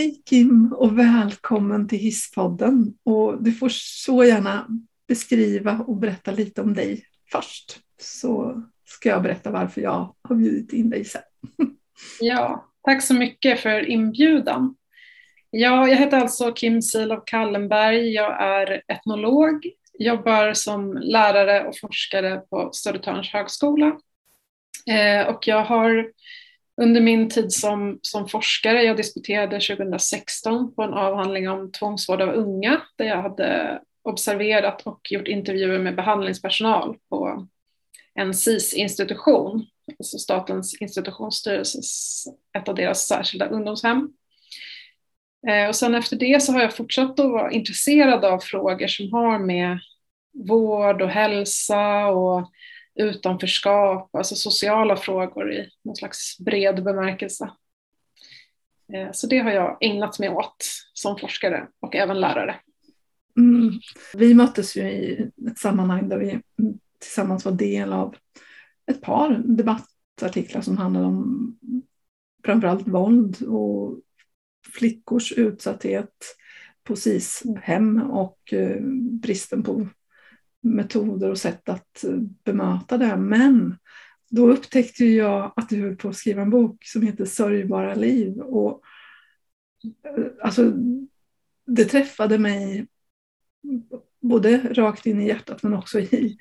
Hej 0.00 0.22
Kim 0.26 0.72
och 0.72 0.98
välkommen 0.98 1.88
till 1.88 1.98
Hisspodden. 1.98 2.94
Och 3.04 3.42
du 3.42 3.52
får 3.52 3.68
så 3.72 4.24
gärna 4.24 4.66
beskriva 5.08 5.84
och 5.86 5.96
berätta 5.96 6.30
lite 6.30 6.62
om 6.62 6.74
dig 6.74 7.04
först. 7.32 7.78
Så 8.00 8.62
ska 8.84 9.08
jag 9.08 9.22
berätta 9.22 9.50
varför 9.50 9.80
jag 9.80 10.14
har 10.22 10.36
bjudit 10.36 10.72
in 10.72 10.90
dig 10.90 11.04
sen. 11.04 11.22
Ja, 12.20 12.68
tack 12.84 13.02
så 13.02 13.14
mycket 13.14 13.60
för 13.60 13.90
inbjudan. 13.90 14.76
Ja, 15.50 15.88
jag 15.88 15.96
heter 15.96 16.18
alltså 16.18 16.52
Kim 16.52 16.82
Silow 16.82 17.22
Kallenberg. 17.26 18.12
Jag 18.12 18.42
är 18.42 18.82
etnolog, 18.88 19.66
jobbar 19.98 20.52
som 20.52 20.96
lärare 20.96 21.64
och 21.66 21.78
forskare 21.78 22.36
på 22.36 22.70
Södertörns 22.72 23.28
högskola. 23.28 23.86
Eh, 24.86 25.26
och 25.28 25.48
jag 25.48 25.64
har 25.64 26.12
under 26.80 27.00
min 27.00 27.28
tid 27.28 27.52
som, 27.52 27.98
som 28.02 28.28
forskare, 28.28 28.82
jag 28.82 28.96
disputerade 28.96 29.60
2016 29.60 30.74
på 30.74 30.82
en 30.82 30.94
avhandling 30.94 31.48
om 31.48 31.72
tvångsvård 31.72 32.20
av 32.20 32.28
unga 32.28 32.80
där 32.96 33.04
jag 33.04 33.22
hade 33.22 33.80
observerat 34.02 34.82
och 34.86 35.00
gjort 35.10 35.28
intervjuer 35.28 35.78
med 35.78 35.96
behandlingspersonal 35.96 36.96
på 37.08 37.46
en 38.14 38.34
SIS-institution, 38.34 39.66
alltså 39.98 40.18
Statens 40.18 40.80
institutionsstyrelses, 40.80 42.24
ett 42.58 42.68
av 42.68 42.74
deras 42.74 43.06
särskilda 43.06 43.48
ungdomshem. 43.48 44.08
Eh, 45.48 45.68
och 45.68 45.76
sen 45.76 45.94
efter 45.94 46.16
det 46.16 46.42
så 46.42 46.52
har 46.52 46.60
jag 46.60 46.76
fortsatt 46.76 47.20
att 47.20 47.30
vara 47.30 47.52
intresserad 47.52 48.24
av 48.24 48.38
frågor 48.38 48.86
som 48.86 49.12
har 49.12 49.38
med 49.38 49.78
vård 50.48 51.02
och 51.02 51.10
hälsa 51.10 52.06
och 52.06 52.50
utanförskap, 52.94 54.14
alltså 54.14 54.34
sociala 54.34 54.96
frågor 54.96 55.52
i 55.52 55.70
någon 55.82 55.96
slags 55.96 56.38
bred 56.38 56.84
bemärkelse. 56.84 57.50
Eh, 58.92 59.08
så 59.12 59.26
det 59.26 59.38
har 59.38 59.50
jag 59.50 59.78
ägnat 59.80 60.18
mig 60.18 60.28
åt 60.28 60.64
som 60.92 61.18
forskare 61.18 61.68
och 61.80 61.94
även 61.94 62.20
lärare. 62.20 62.56
Mm. 63.36 63.80
Vi 64.14 64.34
möttes 64.34 64.76
ju 64.76 64.82
i 64.82 65.30
ett 65.50 65.58
sammanhang 65.58 66.08
där 66.08 66.18
vi 66.18 66.40
tillsammans 66.98 67.44
var 67.44 67.52
del 67.52 67.92
av 67.92 68.16
ett 68.86 69.00
par 69.00 69.42
debattartiklar 69.44 70.60
som 70.60 70.76
handlade 70.76 71.06
om 71.06 71.58
framförallt 72.44 72.88
våld 72.88 73.42
och 73.42 74.00
flickors 74.74 75.32
utsatthet 75.32 76.36
på 76.84 76.96
SIS-hem 76.96 78.02
och 78.02 78.52
eh, 78.52 78.80
bristen 79.22 79.62
på 79.62 79.88
metoder 80.60 81.30
och 81.30 81.38
sätt 81.38 81.68
att 81.68 82.04
eh, 82.04 82.16
bemöta 82.44 82.98
det. 82.98 83.16
Men 83.16 83.76
då 84.30 84.50
upptäckte 84.50 85.04
jag 85.04 85.52
att 85.56 85.68
du 85.68 85.80
höll 85.80 85.96
på 85.96 86.08
att 86.08 86.16
skriva 86.16 86.42
en 86.42 86.50
bok 86.50 86.84
som 86.84 87.02
heter 87.02 87.24
Sörjbara 87.24 87.94
liv. 87.94 88.40
Och, 88.40 88.82
eh, 90.04 90.24
alltså, 90.42 90.72
det 91.66 91.84
träffade 91.84 92.38
mig 92.38 92.86
både 94.20 94.74
rakt 94.74 95.06
in 95.06 95.20
i 95.20 95.28
hjärtat 95.28 95.62
men 95.62 95.74
också 95.74 96.00
i 96.00 96.38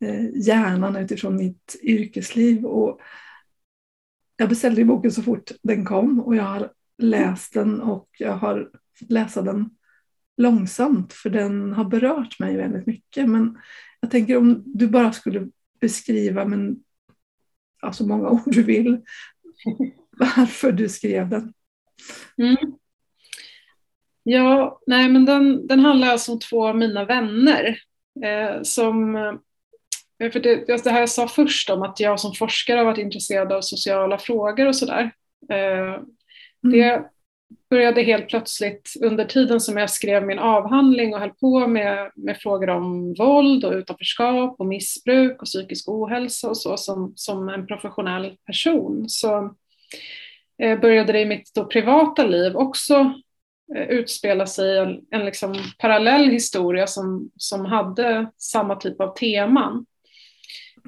eh, 0.00 0.26
hjärnan 0.34 0.96
utifrån 0.96 1.36
mitt 1.36 1.76
yrkesliv. 1.82 2.64
Och 2.64 3.00
jag 4.36 4.48
beställde 4.48 4.84
boken 4.84 5.12
så 5.12 5.22
fort 5.22 5.50
den 5.62 5.84
kom 5.84 6.20
och 6.20 6.36
jag 6.36 6.42
har 6.42 6.72
läst 6.98 7.54
den 7.54 7.80
och 7.80 8.08
jag 8.18 8.32
har 8.32 8.70
läst 9.08 9.34
den 9.34 9.70
långsamt 10.42 11.12
för 11.12 11.30
den 11.30 11.72
har 11.72 11.84
berört 11.84 12.38
mig 12.38 12.56
väldigt 12.56 12.86
mycket. 12.86 13.28
Men 13.28 13.58
jag 14.00 14.10
tänker 14.10 14.36
om 14.36 14.62
du 14.66 14.88
bara 14.88 15.12
skulle 15.12 15.48
beskriva 15.80 16.46
ja, 17.82 17.92
så 17.92 18.06
många 18.06 18.28
ord 18.30 18.42
du 18.46 18.62
vill 18.62 19.00
varför 20.10 20.72
du 20.72 20.88
skrev 20.88 21.28
den. 21.28 21.52
Mm. 22.38 22.72
Ja, 24.22 24.80
nej 24.86 25.08
men 25.08 25.24
den, 25.24 25.66
den 25.66 25.80
handlar 25.80 26.08
alltså 26.08 26.32
om 26.32 26.38
två 26.38 26.66
av 26.66 26.76
mina 26.76 27.04
vänner 27.04 27.78
eh, 28.24 28.62
som 28.62 29.16
eh, 29.16 30.30
för 30.32 30.40
det, 30.40 30.84
det 30.84 30.90
här 30.90 31.00
jag 31.00 31.08
sa 31.08 31.28
först 31.28 31.70
om 31.70 31.82
att 31.82 32.00
jag 32.00 32.20
som 32.20 32.34
forskare 32.34 32.78
har 32.78 32.84
varit 32.84 32.98
intresserad 32.98 33.52
av 33.52 33.60
sociala 33.60 34.18
frågor 34.18 34.66
och 34.66 34.76
sådär. 34.76 35.02
Eh, 35.50 36.02
det 36.62 36.82
mm 36.82 37.04
började 37.72 38.02
helt 38.02 38.28
plötsligt 38.28 38.92
under 39.00 39.24
tiden 39.24 39.60
som 39.60 39.76
jag 39.76 39.90
skrev 39.90 40.26
min 40.26 40.38
avhandling 40.38 41.14
och 41.14 41.20
höll 41.20 41.30
på 41.30 41.66
med, 41.66 42.10
med 42.14 42.36
frågor 42.36 42.70
om 42.70 43.14
våld 43.14 43.64
och 43.64 43.72
utanförskap 43.72 44.54
och 44.58 44.66
missbruk 44.66 45.42
och 45.42 45.46
psykisk 45.46 45.88
ohälsa 45.88 46.48
och 46.48 46.56
så 46.56 46.76
som, 46.76 47.12
som 47.16 47.48
en 47.48 47.66
professionell 47.66 48.36
person 48.46 49.08
så 49.08 49.54
eh, 50.62 50.80
började 50.80 51.12
det 51.12 51.20
i 51.20 51.26
mitt 51.26 51.54
då 51.54 51.64
privata 51.64 52.24
liv 52.26 52.56
också 52.56 53.14
eh, 53.76 53.88
utspela 53.88 54.46
sig 54.46 54.78
en, 54.78 55.00
en 55.10 55.24
liksom 55.24 55.54
parallell 55.78 56.28
historia 56.28 56.86
som, 56.86 57.30
som 57.36 57.64
hade 57.64 58.30
samma 58.38 58.76
typ 58.76 59.00
av 59.00 59.14
teman. 59.14 59.86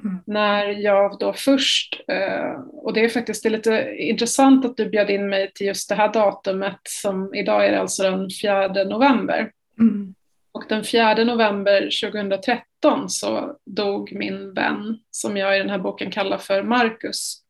Mm. 0.03 0.17
När 0.25 0.65
jag 0.65 1.19
då 1.19 1.33
först, 1.33 2.01
eh, 2.07 2.59
och 2.71 2.93
det 2.93 3.05
är 3.05 3.09
faktiskt 3.09 3.43
det 3.43 3.49
är 3.49 3.51
lite 3.51 3.95
intressant 3.97 4.65
att 4.65 4.77
du 4.77 4.89
bjöd 4.89 5.09
in 5.09 5.29
mig 5.29 5.51
till 5.53 5.67
just 5.67 5.89
det 5.89 5.95
här 5.95 6.13
datumet 6.13 6.79
som 6.83 7.33
idag 7.33 7.65
är 7.65 7.71
det 7.71 7.79
alltså 7.79 8.03
den 8.03 8.29
4 8.41 8.67
november. 8.67 9.51
Mm. 9.79 10.15
Och 10.51 10.63
den 10.69 10.83
4 10.83 11.13
november 11.23 11.81
2013 11.81 13.09
så 13.09 13.57
dog 13.65 14.13
min 14.13 14.53
vän 14.53 14.99
som 15.11 15.37
jag 15.37 15.55
i 15.55 15.59
den 15.59 15.69
här 15.69 15.79
boken 15.79 16.11
kallar 16.11 16.37
för 16.37 16.63
Marcus. 16.63 17.41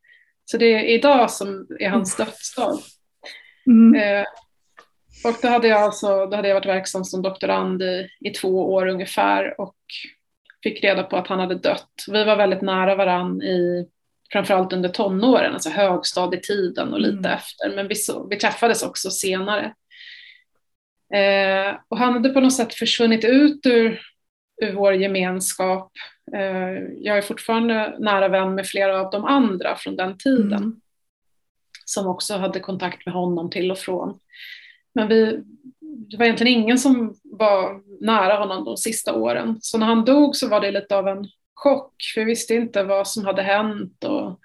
Så 0.45 0.57
det 0.57 0.65
är 0.65 0.83
idag 0.83 1.31
som 1.31 1.67
är 1.79 1.89
hans 1.89 2.15
dödsdag. 2.15 2.79
Mm. 3.67 4.01
Eh, 4.01 4.25
och 5.25 5.35
då 5.41 5.47
hade, 5.47 5.67
jag 5.67 5.81
alltså, 5.81 6.25
då 6.25 6.35
hade 6.35 6.47
jag 6.47 6.55
varit 6.55 6.65
verksam 6.65 7.03
som 7.03 7.21
doktorand 7.21 7.81
i, 7.81 8.07
i 8.19 8.29
två 8.29 8.73
år 8.73 8.87
ungefär 8.87 9.61
och 9.61 9.75
fick 10.65 10.83
reda 10.83 11.03
på 11.03 11.17
att 11.17 11.27
han 11.27 11.39
hade 11.39 11.55
dött. 11.55 12.05
Vi 12.07 12.23
var 12.23 12.35
väldigt 12.35 12.61
nära 12.61 12.95
varann 12.95 13.41
i 13.41 13.87
framförallt 14.31 14.73
under 14.73 14.89
tonåren, 14.89 15.53
alltså 15.53 15.69
högstadietiden 15.69 16.93
och 16.93 16.99
lite 16.99 17.17
mm. 17.17 17.31
efter, 17.31 17.75
men 17.75 17.87
vi, 17.87 17.95
så, 17.95 18.27
vi 18.27 18.35
träffades 18.35 18.83
också 18.83 19.09
senare. 19.09 19.73
Eh, 21.13 21.75
och 21.87 21.97
han 21.97 22.13
hade 22.13 22.29
på 22.29 22.39
något 22.39 22.53
sätt 22.53 22.73
försvunnit 22.73 23.25
ut 23.25 23.65
ur, 23.65 24.01
ur 24.61 24.73
vår 24.73 24.93
gemenskap. 24.93 25.91
Eh, 26.33 26.83
jag 26.99 27.17
är 27.17 27.21
fortfarande 27.21 27.95
nära 27.99 28.27
vän 28.27 28.55
med 28.55 28.67
flera 28.67 29.01
av 29.01 29.11
de 29.11 29.25
andra 29.25 29.75
från 29.75 29.95
den 29.95 30.17
tiden, 30.17 30.53
mm. 30.53 30.81
som 31.85 32.07
också 32.07 32.37
hade 32.37 32.59
kontakt 32.59 33.05
med 33.05 33.13
honom 33.13 33.49
till 33.49 33.71
och 33.71 33.77
från. 33.77 34.19
Men 34.93 35.07
vi, 35.07 35.43
det 35.79 36.17
var 36.17 36.25
egentligen 36.25 36.61
ingen 36.61 36.77
som 36.77 37.15
var 37.37 37.81
nära 38.05 38.35
honom 38.35 38.65
de 38.65 38.77
sista 38.77 39.13
åren. 39.13 39.57
Så 39.61 39.77
när 39.77 39.85
han 39.85 40.05
dog 40.05 40.35
så 40.35 40.47
var 40.47 40.61
det 40.61 40.71
lite 40.71 40.97
av 40.97 41.07
en 41.07 41.27
chock, 41.55 41.93
för 42.13 42.21
vi 42.21 42.25
visste 42.25 42.55
inte 42.55 42.83
vad 42.83 43.07
som 43.07 43.25
hade 43.25 43.41
hänt 43.41 44.03
och 44.03 44.39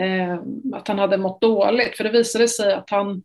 eh, 0.00 0.42
att 0.74 0.88
han 0.88 0.98
hade 0.98 1.16
mått 1.16 1.40
dåligt. 1.40 1.96
För 1.96 2.04
det 2.04 2.10
visade 2.10 2.48
sig 2.48 2.74
att 2.74 2.90
han 2.90 3.22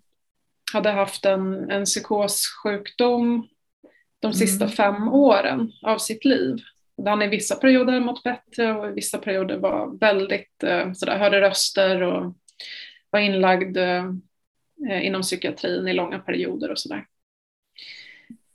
hade 0.73 0.89
haft 0.91 1.25
en, 1.25 1.71
en 1.71 1.85
psykossjukdom 1.85 3.47
de 4.19 4.33
sista 4.33 4.65
mm. 4.65 4.75
fem 4.75 5.07
åren 5.07 5.71
av 5.81 5.97
sitt 5.97 6.25
liv. 6.25 6.55
Där 6.97 7.09
han 7.09 7.21
i 7.21 7.27
vissa 7.27 7.55
perioder 7.55 7.99
mått 7.99 8.23
bättre 8.23 8.73
och 8.73 8.89
i 8.89 8.91
vissa 8.91 9.17
perioder 9.17 9.57
var 9.57 9.97
väldigt, 9.99 10.63
eh, 10.63 10.93
sådär, 10.93 11.17
hörde 11.17 11.41
röster 11.41 12.01
och 12.03 12.35
var 13.09 13.19
inlagd 13.19 13.77
eh, 13.77 14.05
inom 15.01 15.21
psykiatrin 15.21 15.87
i 15.87 15.93
långa 15.93 16.19
perioder 16.19 16.71
och 16.71 16.79
sådär. 16.79 17.05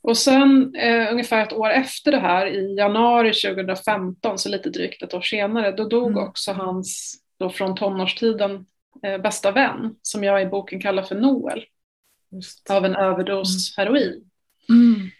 Och 0.03 0.17
sen 0.17 0.75
eh, 0.75 1.13
ungefär 1.13 1.43
ett 1.43 1.53
år 1.53 1.71
efter 1.71 2.11
det 2.13 2.19
här, 2.19 2.47
i 2.47 2.75
januari 2.77 3.33
2015, 3.33 4.39
så 4.39 4.49
lite 4.49 4.71
drygt 4.71 5.03
ett 5.03 5.15
år 5.15 5.21
senare, 5.21 5.73
då 5.73 5.89
dog 5.89 6.11
mm. 6.11 6.25
också 6.25 6.53
hans, 6.53 7.15
då 7.39 7.51
från 7.51 7.75
tonårstiden, 7.75 8.67
eh, 9.03 9.19
bästa 9.19 9.51
vän, 9.51 9.95
som 10.03 10.25
jag 10.25 10.43
i 10.43 10.47
boken 10.47 10.81
kallar 10.81 11.03
för 11.03 11.15
Noel, 11.15 11.65
av 12.71 12.85
en 12.85 12.97
överdos 12.97 13.79
mm. 13.79 13.87
heroin. 13.87 14.31
Mm. 14.69 15.11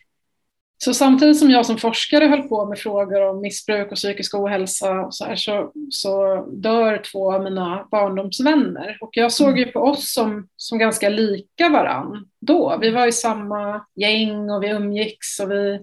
Så 0.85 0.95
samtidigt 0.95 1.39
som 1.39 1.51
jag 1.51 1.67
som 1.67 1.79
forskare 1.79 2.25
höll 2.25 2.43
på 2.43 2.67
med 2.67 2.79
frågor 2.79 3.29
om 3.29 3.41
missbruk 3.41 3.91
och 3.91 3.97
psykisk 3.97 4.35
ohälsa 4.35 5.01
och 5.01 5.15
så, 5.15 5.25
här, 5.25 5.37
så, 5.37 5.73
så 5.91 6.47
dör 6.47 7.03
två 7.13 7.33
av 7.33 7.43
mina 7.43 7.89
barndomsvänner. 7.91 8.99
Och 9.01 9.11
jag 9.13 9.33
såg 9.33 9.59
ju 9.59 9.67
på 9.67 9.81
oss 9.81 10.13
som, 10.13 10.49
som 10.57 10.79
ganska 10.79 11.09
lika 11.09 11.69
varann 11.69 12.29
då. 12.41 12.79
Vi 12.81 12.91
var 12.91 13.07
i 13.07 13.13
samma 13.13 13.85
gäng 13.95 14.51
och 14.51 14.63
vi 14.63 14.69
umgicks 14.69 15.41
och 15.41 15.51
vi, 15.51 15.81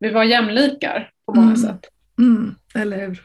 vi 0.00 0.10
var 0.10 0.24
jämlikar 0.24 1.10
på 1.26 1.34
många 1.34 1.46
mm. 1.46 1.56
sätt. 1.56 1.80
Mm, 2.18 2.54
eller 2.74 3.06
hur? 3.06 3.20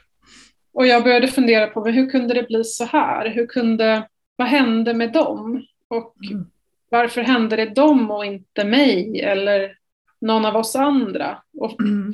Och 0.74 0.88
jag 0.88 1.04
började 1.04 1.28
fundera 1.28 1.68
på 1.68 1.86
hur 1.86 2.10
kunde 2.10 2.34
det 2.34 2.44
bli 2.44 2.64
så 2.64 2.86
här? 2.86 3.30
Hur 3.30 3.48
kunde, 3.48 4.08
vad 4.36 4.48
hände 4.48 4.94
med 4.94 5.14
dem? 5.14 5.66
Och 5.88 6.16
mm. 6.32 6.46
varför 6.90 7.22
hände 7.22 7.56
det 7.56 7.66
dem 7.66 8.12
och 8.12 8.26
inte 8.26 8.64
mig? 8.64 9.22
Eller 9.22 9.81
någon 10.22 10.46
av 10.46 10.56
oss 10.56 10.76
andra. 10.76 11.38
Och, 11.58 11.82
mm. 11.82 12.14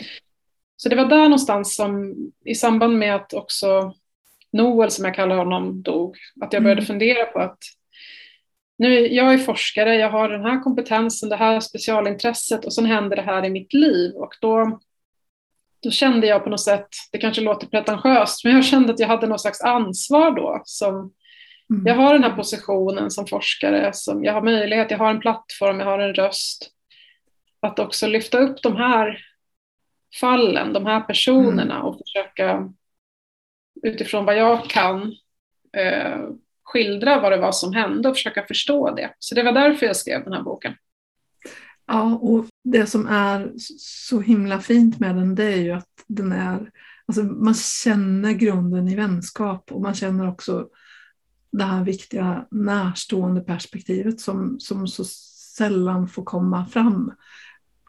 Så 0.76 0.90
det 0.90 0.96
var 0.96 1.06
där 1.06 1.24
någonstans 1.24 1.76
som 1.76 2.16
i 2.46 2.56
samband 2.56 2.98
med 2.98 3.16
att 3.16 3.34
också 3.34 3.94
Noel, 4.52 4.92
som 4.92 5.06
jag 5.06 5.16
kallar 5.16 5.38
honom, 5.38 5.82
dog, 5.82 6.18
att 6.42 6.54
jag 6.54 6.64
började 6.64 6.82
mm. 6.82 6.88
fundera 6.88 7.26
på 7.26 7.40
att 7.40 7.58
nu, 8.78 9.08
jag 9.08 9.34
är 9.34 9.38
forskare, 9.38 9.96
jag 9.96 10.10
har 10.10 10.30
den 10.30 10.42
här 10.42 10.60
kompetensen, 10.60 11.30
det 11.30 11.36
här 11.36 11.60
specialintresset 11.60 12.66
och 12.66 12.74
sen 12.74 12.86
händer 12.86 13.16
det 13.16 13.22
här 13.22 13.46
i 13.46 13.50
mitt 13.50 13.74
liv 13.74 14.12
och 14.16 14.34
då, 14.42 14.80
då 15.84 15.92
kände 15.92 16.28
jag 16.28 16.44
på 16.44 16.50
något 16.50 16.64
sätt, 16.64 16.88
det 17.12 17.18
kanske 17.18 17.42
låter 17.42 17.68
pretentiöst, 17.68 18.44
men 18.44 18.54
jag 18.54 18.66
kände 18.66 18.94
att 18.94 19.00
jag 19.00 19.08
hade 19.08 19.28
något 19.28 19.42
slags 19.42 19.62
ansvar 19.62 20.32
då 20.32 20.62
som 20.66 21.14
Mm. 21.70 21.86
Jag 21.86 21.96
har 21.96 22.14
den 22.14 22.24
här 22.24 22.36
positionen 22.36 23.12
som 23.12 23.28
forskare, 23.28 23.94
som 23.94 24.24
jag 24.24 24.34
har 24.34 24.42
möjlighet, 24.42 24.92
jag 24.92 24.98
har 24.98 25.10
en 25.10 25.20
plattform, 25.20 25.80
jag 25.80 25.86
har 25.86 26.00
en 26.00 26.14
röst. 26.14 26.72
Att 27.68 27.80
också 27.80 28.08
lyfta 28.08 28.38
upp 28.40 28.62
de 28.64 28.76
här 28.76 29.26
fallen, 30.20 30.74
de 30.74 30.86
här 30.86 31.02
personerna 31.02 31.76
mm. 31.76 31.86
och 31.86 31.98
försöka 31.98 32.74
utifrån 33.84 34.26
vad 34.26 34.38
jag 34.38 34.70
kan 34.70 35.14
eh, 35.78 36.20
skildra 36.64 37.22
vad 37.22 37.32
det 37.32 37.38
var 37.38 37.52
som 37.52 37.74
hände 37.74 38.10
och 38.10 38.16
försöka 38.16 38.46
förstå 38.46 38.96
det. 38.96 39.14
Så 39.20 39.36
det 39.36 39.44
var 39.44 39.52
därför 39.52 39.86
jag 39.86 39.96
skrev 39.96 40.24
den 40.24 40.34
här 40.34 40.44
boken. 40.44 40.74
Ja, 41.88 42.16
och 42.16 42.46
det 42.64 42.86
som 42.86 43.08
är 43.08 43.52
så 43.80 44.22
himla 44.22 44.60
fint 44.60 45.00
med 45.00 45.16
den 45.16 45.36
det 45.36 45.54
är 45.54 45.58
ju 45.58 45.72
att 45.72 45.90
den 46.08 46.32
är, 46.32 46.72
alltså 47.06 47.24
man 47.24 47.54
känner 47.54 48.32
grunden 48.32 48.88
i 48.88 48.96
vänskap 48.96 49.72
och 49.72 49.82
man 49.82 49.94
känner 49.94 50.28
också 50.30 50.68
det 51.52 51.64
här 51.64 51.84
viktiga 51.84 52.48
närstående 52.52 53.42
perspektivet 53.42 54.20
som, 54.20 54.60
som 54.60 54.88
så 54.88 55.04
sällan 55.58 56.08
får 56.08 56.24
komma 56.24 56.66
fram. 56.66 57.14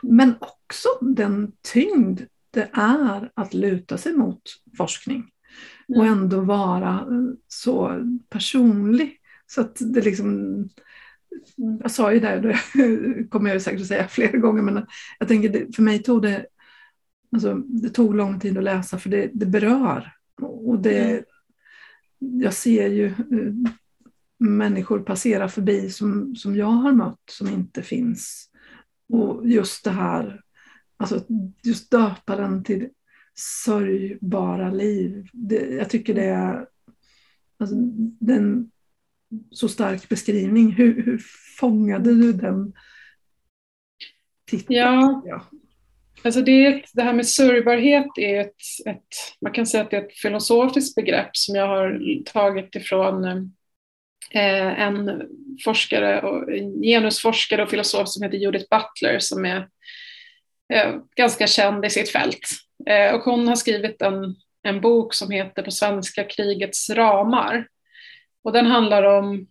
Men 0.02 0.34
också 0.40 0.88
den 1.00 1.52
tyngd 1.62 2.20
det 2.50 2.70
är 2.72 3.30
att 3.34 3.54
luta 3.54 3.98
sig 3.98 4.12
mot 4.12 4.42
forskning 4.76 5.30
och 5.88 6.04
mm. 6.06 6.18
ändå 6.18 6.40
vara 6.40 7.06
så 7.48 8.04
personlig. 8.28 9.16
Så 9.46 9.60
att 9.60 9.76
det 9.80 10.00
liksom, 10.00 10.68
jag 11.56 11.90
sa 11.90 12.12
ju 12.12 12.20
det, 12.20 12.40
det 12.40 13.24
kommer 13.30 13.50
jag 13.50 13.62
säkert 13.62 13.80
att 13.80 13.86
säga 13.86 14.08
flera 14.08 14.38
gånger, 14.38 14.62
men 14.62 14.86
jag 15.18 15.28
tänker 15.28 15.72
för 15.72 15.82
mig 15.82 16.02
tog 16.02 16.22
det, 16.22 16.46
alltså, 17.32 17.54
det 17.54 17.88
tog 17.88 18.14
lång 18.14 18.40
tid 18.40 18.58
att 18.58 18.64
läsa 18.64 18.98
för 18.98 19.10
det, 19.10 19.30
det 19.32 19.46
berör. 19.46 20.12
Och 20.40 20.78
det, 20.78 21.10
mm 21.10 21.24
jag 22.18 22.54
ser 22.54 22.88
ju 22.88 23.06
eh, 23.06 23.70
människor 24.38 24.98
passera 24.98 25.48
förbi 25.48 25.90
som, 25.90 26.36
som 26.36 26.56
jag 26.56 26.66
har 26.66 26.92
mött 26.92 27.20
som 27.30 27.48
inte 27.48 27.82
finns. 27.82 28.47
Och 29.08 29.48
just 29.48 29.84
det 29.84 29.90
här, 29.90 30.40
alltså 30.96 31.24
just 31.62 31.90
döpa 31.90 32.36
den 32.36 32.64
till 32.64 32.88
sörjbara 33.38 34.70
liv. 34.70 35.28
Det, 35.32 35.74
jag 35.74 35.90
tycker 35.90 36.14
det 36.14 36.24
är, 36.24 36.66
alltså, 37.58 37.76
den 38.20 38.70
så 39.50 39.68
stark 39.68 40.08
beskrivning. 40.08 40.72
Hur, 40.72 41.02
hur 41.02 41.22
fångade 41.58 42.14
du 42.14 42.32
den 42.32 42.72
titeln? 44.50 44.78
Ja, 44.78 45.22
ja. 45.26 45.46
Alltså 46.24 46.42
det, 46.42 46.84
det 46.94 47.02
här 47.02 47.12
med 47.12 47.26
sörjbarhet 47.26 48.06
är 48.16 48.40
ett, 48.40 48.86
ett, 48.86 49.06
man 49.40 49.52
kan 49.52 49.66
säga 49.66 49.84
att 49.84 49.90
det 49.90 49.96
är 49.96 50.04
ett 50.04 50.18
filosofiskt 50.18 50.94
begrepp 50.94 51.36
som 51.36 51.54
jag 51.54 51.66
har 51.66 52.00
tagit 52.24 52.74
ifrån 52.74 53.24
eh, 53.24 53.42
Eh, 54.30 54.80
en 54.80 55.22
forskare, 55.64 56.20
och, 56.20 56.52
en 56.52 56.82
genusforskare 56.82 57.62
och 57.62 57.70
filosof 57.70 58.08
som 58.08 58.22
heter 58.22 58.38
Judith 58.38 58.66
Butler 58.70 59.18
som 59.18 59.44
är 59.44 59.68
eh, 60.72 60.94
ganska 61.16 61.46
känd 61.46 61.84
i 61.84 61.90
sitt 61.90 62.10
fält. 62.10 62.48
Eh, 62.86 63.14
och 63.14 63.20
hon 63.20 63.48
har 63.48 63.56
skrivit 63.56 64.02
en, 64.02 64.36
en 64.62 64.80
bok 64.80 65.14
som 65.14 65.30
heter 65.30 65.62
på 65.62 65.70
svenska 65.70 66.24
Krigets 66.24 66.90
ramar. 66.90 67.68
Och 68.44 68.52
den 68.52 68.66
handlar 68.66 69.02
om, 69.02 69.46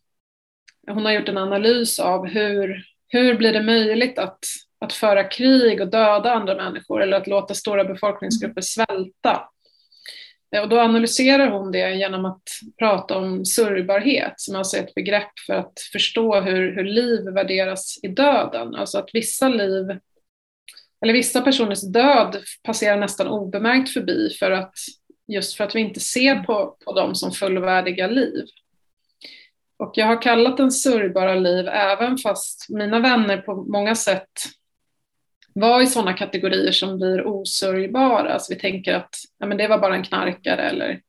hon 0.87 1.05
har 1.05 1.11
gjort 1.11 1.29
en 1.29 1.37
analys 1.37 1.99
av 1.99 2.27
hur, 2.27 2.83
hur 3.07 3.37
blir 3.37 3.53
det 3.53 3.63
möjligt 3.63 4.19
att 4.19 4.39
att 4.79 4.93
föra 4.93 5.23
krig 5.23 5.81
och 5.81 5.87
döda 5.87 6.31
andra 6.31 6.55
människor 6.55 7.01
eller 7.01 7.17
att 7.17 7.27
låta 7.27 7.53
stora 7.53 7.83
befolkningsgrupper 7.83 8.61
svälta. 8.61 9.49
Eh, 10.55 10.61
och 10.61 10.69
då 10.69 10.79
analyserar 10.79 11.51
hon 11.51 11.71
det 11.71 11.95
genom 11.95 12.25
att 12.25 12.43
prata 12.79 13.17
om 13.17 13.45
sörjbarhet, 13.45 14.33
som 14.37 14.55
alltså 14.55 14.77
är 14.77 14.83
ett 14.83 14.95
begrepp 14.95 15.39
för 15.47 15.53
att 15.53 15.79
förstå 15.91 16.41
hur, 16.41 16.75
hur 16.75 16.83
liv 16.83 17.23
värderas 17.33 17.99
i 18.03 18.07
döden. 18.07 18.75
Alltså 18.75 18.97
att 18.97 19.09
vissa 19.13 19.49
liv, 19.49 19.99
eller 21.01 21.13
vissa 21.13 21.41
personers 21.41 21.81
död 21.81 22.37
passerar 22.63 22.97
nästan 22.97 23.27
obemärkt 23.27 23.89
förbi 23.89 24.29
för 24.39 24.51
att, 24.51 24.73
just 25.27 25.57
för 25.57 25.63
att 25.63 25.75
vi 25.75 25.79
inte 25.79 25.99
ser 25.99 26.35
på, 26.35 26.77
på 26.85 26.93
dem 26.93 27.15
som 27.15 27.31
fullvärdiga 27.31 28.07
liv. 28.07 28.45
Och 29.79 29.91
jag 29.95 30.05
har 30.05 30.21
kallat 30.21 30.57
den 30.57 30.71
sörjbara 30.71 31.35
liv 31.35 31.67
även 31.67 32.17
fast 32.17 32.65
mina 32.69 32.99
vänner 32.99 33.37
på 33.37 33.55
många 33.55 33.95
sätt 33.95 34.29
vara 35.59 35.83
i 35.83 35.87
sådana 35.87 36.13
kategorier 36.13 36.71
som 36.71 36.97
blir 36.97 37.27
osörjbara. 37.27 38.33
Alltså 38.33 38.53
vi 38.53 38.59
tänker 38.59 38.93
att 38.93 39.15
ja, 39.39 39.45
men 39.45 39.57
det 39.57 39.67
var 39.67 39.77
bara 39.77 39.95
en 39.95 40.03
knarkare 40.03 40.61
eller 40.61 41.01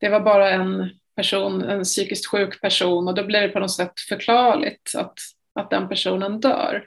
det 0.00 0.08
var 0.08 0.20
bara 0.20 0.50
en 0.50 0.90
person, 1.16 1.62
en 1.62 1.84
psykiskt 1.84 2.26
sjuk 2.26 2.60
person 2.60 3.08
och 3.08 3.14
då 3.14 3.24
blir 3.24 3.40
det 3.40 3.48
på 3.48 3.60
något 3.60 3.72
sätt 3.72 4.00
förklarligt 4.08 4.92
att, 4.96 5.14
att 5.54 5.70
den 5.70 5.88
personen 5.88 6.40
dör. 6.40 6.84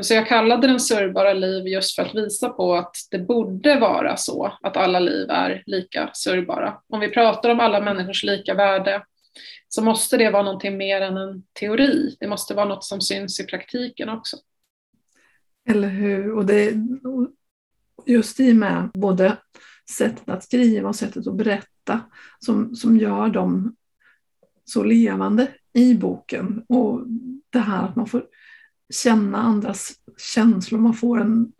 Så 0.00 0.14
jag 0.14 0.28
kallade 0.28 0.66
den 0.66 0.80
sörjbara 0.80 1.32
liv 1.32 1.68
just 1.68 1.94
för 1.94 2.02
att 2.02 2.14
visa 2.14 2.48
på 2.48 2.74
att 2.74 2.96
det 3.10 3.18
borde 3.18 3.78
vara 3.78 4.16
så 4.16 4.58
att 4.62 4.76
alla 4.76 4.98
liv 4.98 5.30
är 5.30 5.62
lika 5.66 6.10
sörjbara. 6.12 6.78
Om 6.88 7.00
vi 7.00 7.08
pratar 7.08 7.48
om 7.48 7.60
alla 7.60 7.80
människors 7.80 8.24
lika 8.24 8.54
värde 8.54 9.02
så 9.68 9.82
måste 9.82 10.16
det 10.16 10.30
vara 10.30 10.42
någonting 10.42 10.76
mer 10.76 11.00
än 11.00 11.16
en 11.16 11.42
teori. 11.60 12.16
Det 12.20 12.26
måste 12.26 12.54
vara 12.54 12.66
något 12.66 12.84
som 12.84 13.00
syns 13.00 13.40
i 13.40 13.46
praktiken 13.46 14.08
också. 14.08 14.36
Eller 15.68 15.88
hur? 15.88 16.32
Och 16.32 16.46
det, 16.46 16.74
just 18.06 18.40
i 18.40 18.52
och 18.52 18.56
med 18.56 18.90
både 18.94 19.36
sättet 19.90 20.28
att 20.28 20.44
skriva 20.44 20.88
och 20.88 20.96
sättet 20.96 21.26
att 21.26 21.36
berätta 21.36 22.00
som, 22.38 22.76
som 22.76 22.96
gör 22.96 23.28
dem 23.28 23.76
så 24.64 24.84
levande 24.84 25.48
i 25.72 25.94
boken. 25.94 26.64
Och 26.68 27.06
det 27.50 27.58
här 27.58 27.84
att 27.84 27.96
man 27.96 28.06
får 28.06 28.24
känna 28.94 29.38
andras 29.38 29.92
känslor, 30.34 30.80
man 30.80 30.94
får 30.94 31.20
en 31.20 31.52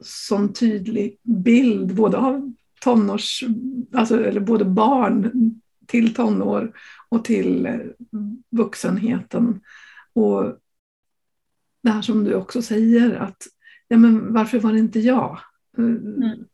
sån 0.00 0.52
tydlig 0.52 1.18
bild 1.22 1.94
både 1.94 2.16
av 2.16 2.52
tonårs, 2.80 3.44
alltså, 3.92 4.24
eller 4.24 4.40
både 4.40 4.64
barn 4.64 5.30
till 5.86 6.14
tonår 6.14 6.72
och 7.08 7.24
till 7.24 7.68
vuxenheten. 8.50 9.60
Och 10.12 10.58
det 11.88 11.92
här 11.92 12.02
som 12.02 12.24
du 12.24 12.34
också 12.34 12.62
säger, 12.62 13.14
att 13.14 13.42
ja, 13.88 13.96
men 13.96 14.32
varför 14.32 14.58
var 14.58 14.72
det 14.72 14.78
inte 14.78 15.00
jag? 15.00 15.38
Mm. 15.78 16.44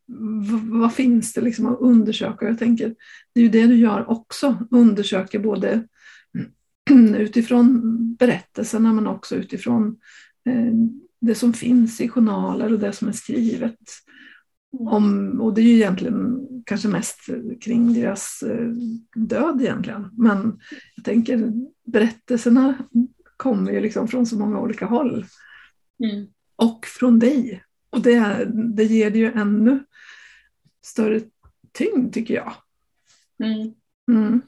Vad 0.80 0.92
finns 0.92 1.32
det 1.32 1.40
liksom 1.40 1.66
att 1.66 1.80
undersöka? 1.80 2.46
Jag 2.46 2.58
tänker, 2.58 2.94
det 3.34 3.40
är 3.40 3.44
ju 3.44 3.50
det 3.50 3.66
du 3.66 3.76
gör 3.76 4.10
också, 4.10 4.56
undersöker 4.70 5.38
både 5.38 5.88
utifrån 7.18 7.80
berättelserna 8.14 8.92
men 8.92 9.06
också 9.06 9.36
utifrån 9.36 9.96
eh, 10.48 10.72
det 11.20 11.34
som 11.34 11.52
finns 11.52 12.00
i 12.00 12.08
journaler 12.08 12.72
och 12.72 12.78
det 12.78 12.92
som 12.92 13.08
är 13.08 13.12
skrivet. 13.12 13.78
Om, 14.78 15.40
och 15.40 15.54
det 15.54 15.60
är 15.60 15.64
ju 15.64 15.74
egentligen 15.74 16.48
kanske 16.66 16.88
mest 16.88 17.20
kring 17.60 17.94
deras 17.94 18.42
eh, 18.42 18.68
död 19.14 19.62
egentligen. 19.62 20.08
Men 20.12 20.58
jag 20.96 21.04
tänker 21.04 21.52
berättelserna 21.86 22.74
kommer 23.36 23.72
ju 23.72 23.80
liksom 23.80 24.08
från 24.08 24.26
så 24.26 24.36
många 24.38 24.60
olika 24.60 24.86
håll. 24.86 25.26
Mm. 26.04 26.26
Och 26.56 26.86
från 26.86 27.18
dig. 27.18 27.64
Och 27.90 28.00
det, 28.00 28.44
det 28.76 28.84
ger 28.84 29.10
det 29.10 29.18
ju 29.18 29.32
ännu 29.32 29.84
större 30.84 31.20
tyngd 31.72 32.14
tycker 32.14 32.34
jag. 32.34 32.52
Mm. 33.44 33.74
Mm. 34.08 34.42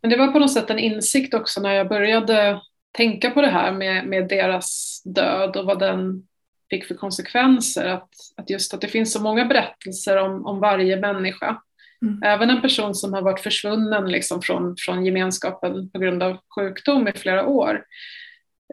Men 0.00 0.10
det 0.10 0.16
var 0.16 0.32
på 0.32 0.38
något 0.38 0.52
sätt 0.52 0.70
en 0.70 0.78
insikt 0.78 1.34
också 1.34 1.60
när 1.60 1.72
jag 1.72 1.88
började 1.88 2.60
tänka 2.92 3.30
på 3.30 3.40
det 3.40 3.50
här 3.50 3.72
med, 3.72 4.06
med 4.06 4.28
deras 4.28 5.02
död 5.04 5.56
och 5.56 5.66
vad 5.66 5.78
den 5.78 6.26
fick 6.70 6.84
för 6.84 6.94
konsekvenser. 6.94 7.86
Att, 7.86 8.10
att 8.36 8.50
just 8.50 8.74
att 8.74 8.80
det 8.80 8.88
finns 8.88 9.12
så 9.12 9.22
många 9.22 9.44
berättelser 9.44 10.16
om, 10.16 10.46
om 10.46 10.60
varje 10.60 10.96
människa. 10.96 11.62
Mm. 12.04 12.22
Även 12.22 12.50
en 12.50 12.62
person 12.62 12.94
som 12.94 13.12
har 13.12 13.22
varit 13.22 13.40
försvunnen 13.40 14.12
liksom 14.12 14.42
från, 14.42 14.76
från 14.78 15.04
gemenskapen 15.04 15.90
på 15.90 15.98
grund 15.98 16.22
av 16.22 16.36
sjukdom 16.54 17.08
i 17.08 17.12
flera 17.12 17.46
år 17.46 17.84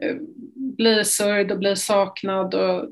eh, 0.02 0.16
blir 0.54 1.02
sörjd 1.02 1.52
och 1.52 1.58
blir 1.58 1.74
saknad. 1.74 2.54
Och 2.54 2.88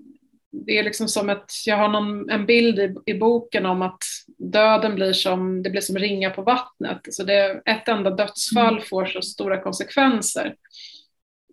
det 0.52 0.78
är 0.78 0.82
liksom 0.82 1.08
som 1.08 1.30
ett, 1.30 1.52
jag 1.66 1.76
har 1.76 1.88
någon, 1.88 2.30
en 2.30 2.46
bild 2.46 2.78
i, 2.78 2.94
i 3.06 3.14
boken 3.14 3.66
om 3.66 3.82
att 3.82 4.02
döden 4.38 4.94
blir 4.94 5.12
som, 5.12 5.62
det 5.62 5.70
blir 5.70 5.80
som 5.80 5.98
ringa 5.98 6.30
på 6.30 6.42
vattnet. 6.42 7.00
Så 7.10 7.24
det, 7.24 7.62
ett 7.64 7.88
enda 7.88 8.10
dödsfall 8.10 8.74
mm. 8.74 8.84
får 8.84 9.06
så 9.06 9.22
stora 9.22 9.62
konsekvenser. 9.62 10.54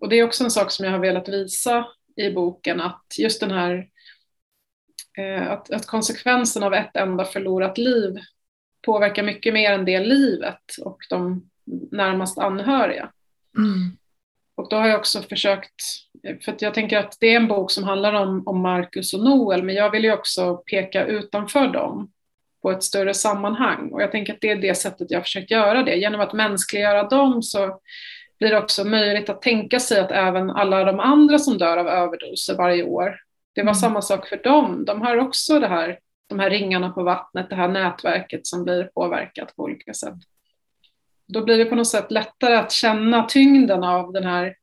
Och 0.02 0.10
det 0.10 0.16
är 0.16 0.24
också 0.24 0.44
en 0.44 0.52
sak 0.52 0.72
som 0.72 0.86
jag 0.86 0.92
har 0.92 1.00
velat 1.00 1.30
visa 1.30 1.88
i 2.16 2.30
boken, 2.30 2.82
att 2.82 3.06
just 3.18 3.40
den 3.40 3.52
här 3.52 3.88
eh, 5.18 5.52
att, 5.52 5.72
att 5.72 5.86
konsekvensen 5.86 6.64
av 6.64 6.74
ett 6.74 6.96
enda 6.96 7.26
förlorat 7.26 7.78
liv 7.78 8.16
påverkar 8.86 9.24
mycket 9.24 9.54
mer 9.54 9.72
än 9.72 9.86
det 9.86 10.00
livet 10.00 10.62
och 10.82 10.98
de 11.10 11.50
närmast 11.92 12.38
anhöriga. 12.38 13.12
Mm. 13.58 13.98
Och 14.56 14.70
då 14.70 14.76
har 14.76 14.88
jag 14.88 15.00
också 15.00 15.22
försökt, 15.22 15.82
för 16.46 16.56
jag 16.60 16.74
tänker 16.74 16.98
att 16.98 17.18
det 17.20 17.28
är 17.28 17.36
en 17.36 17.48
bok 17.48 17.72
som 17.72 17.84
handlar 17.84 18.14
om, 18.14 18.48
om 18.48 18.62
Marcus 18.62 19.14
och 19.14 19.24
Noel, 19.24 19.64
men 19.64 19.76
jag 19.76 19.92
vill 19.92 20.04
ju 20.04 20.14
också 20.14 20.58
peka 20.58 21.06
utanför 21.06 21.68
dem 21.68 22.12
på 22.62 22.72
ett 22.72 22.84
större 22.84 23.14
sammanhang. 23.14 23.90
Och 23.92 24.02
jag 24.02 24.12
tänker 24.12 24.34
att 24.34 24.42
det 24.42 24.52
är 24.52 24.56
det 24.56 24.76
sättet 24.76 25.12
jag 25.12 25.20
har 25.20 25.24
försökt 25.24 25.52
göra 25.52 25.84
det. 25.84 25.96
Genom 25.96 26.22
att 26.22 26.34
mänskliggöra 26.34 27.04
dem 27.04 27.44
så 27.44 27.80
blir 28.40 28.50
det 28.50 28.58
också 28.58 28.84
möjligt 28.84 29.30
att 29.30 29.42
tänka 29.42 29.80
sig 29.80 30.00
att 30.00 30.12
även 30.12 30.50
alla 30.50 30.84
de 30.84 31.00
andra 31.00 31.40
som 31.40 31.58
dör 31.58 31.78
av 31.78 31.88
överdoser 31.88 32.56
varje 32.56 32.84
år, 32.84 33.20
det 33.56 33.62
var 33.62 33.72
mm. 33.72 33.76
samma 33.76 34.02
sak 34.02 34.28
för 34.28 34.38
dem. 34.44 34.86
De 34.86 35.02
har 35.02 35.18
också 35.18 35.60
det 35.60 35.68
här, 35.68 36.00
de 36.28 36.40
här 36.40 36.50
ringarna 36.50 36.90
på 36.90 37.04
vattnet, 37.04 37.50
det 37.50 37.56
här 37.56 37.68
nätverket 37.68 38.48
som 38.48 38.64
blir 38.64 38.84
påverkat 38.84 39.56
på 39.56 39.64
olika 39.64 39.94
sätt. 39.94 40.18
Då 41.28 41.46
blir 41.46 41.58
det 41.58 41.66
på 41.66 41.76
något 41.76 41.88
sätt 41.88 42.12
lättare 42.12 42.56
att 42.56 42.72
känna 42.72 43.24
tyngden 43.24 43.84
av 43.84 44.14
den 44.14 44.24
här 44.24 44.56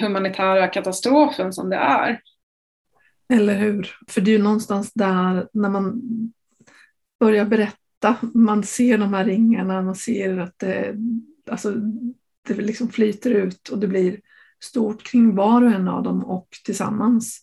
humanitära 0.00 0.68
katastrofen 0.68 1.52
som 1.52 1.70
det 1.70 1.76
är. 1.76 2.20
Eller 3.32 3.56
hur? 3.56 3.96
För 4.08 4.20
det 4.20 4.30
är 4.30 4.36
ju 4.36 4.42
någonstans 4.42 4.92
där 4.92 5.48
när 5.52 5.68
man 5.68 6.02
börjar 7.20 7.44
berätta, 7.44 8.16
man 8.34 8.62
ser 8.62 8.98
de 8.98 9.14
här 9.14 9.24
ringarna, 9.24 9.82
man 9.82 9.96
ser 9.96 10.38
att 10.38 10.58
det, 10.58 10.96
alltså, 11.50 11.72
det 12.48 12.54
liksom 12.54 12.88
flyter 12.88 13.30
ut 13.30 13.68
och 13.68 13.78
det 13.78 13.86
blir 13.86 14.20
stort 14.60 15.02
kring 15.02 15.34
var 15.34 15.62
och 15.62 15.70
en 15.70 15.88
av 15.88 16.02
dem 16.02 16.24
och 16.24 16.48
tillsammans. 16.64 17.42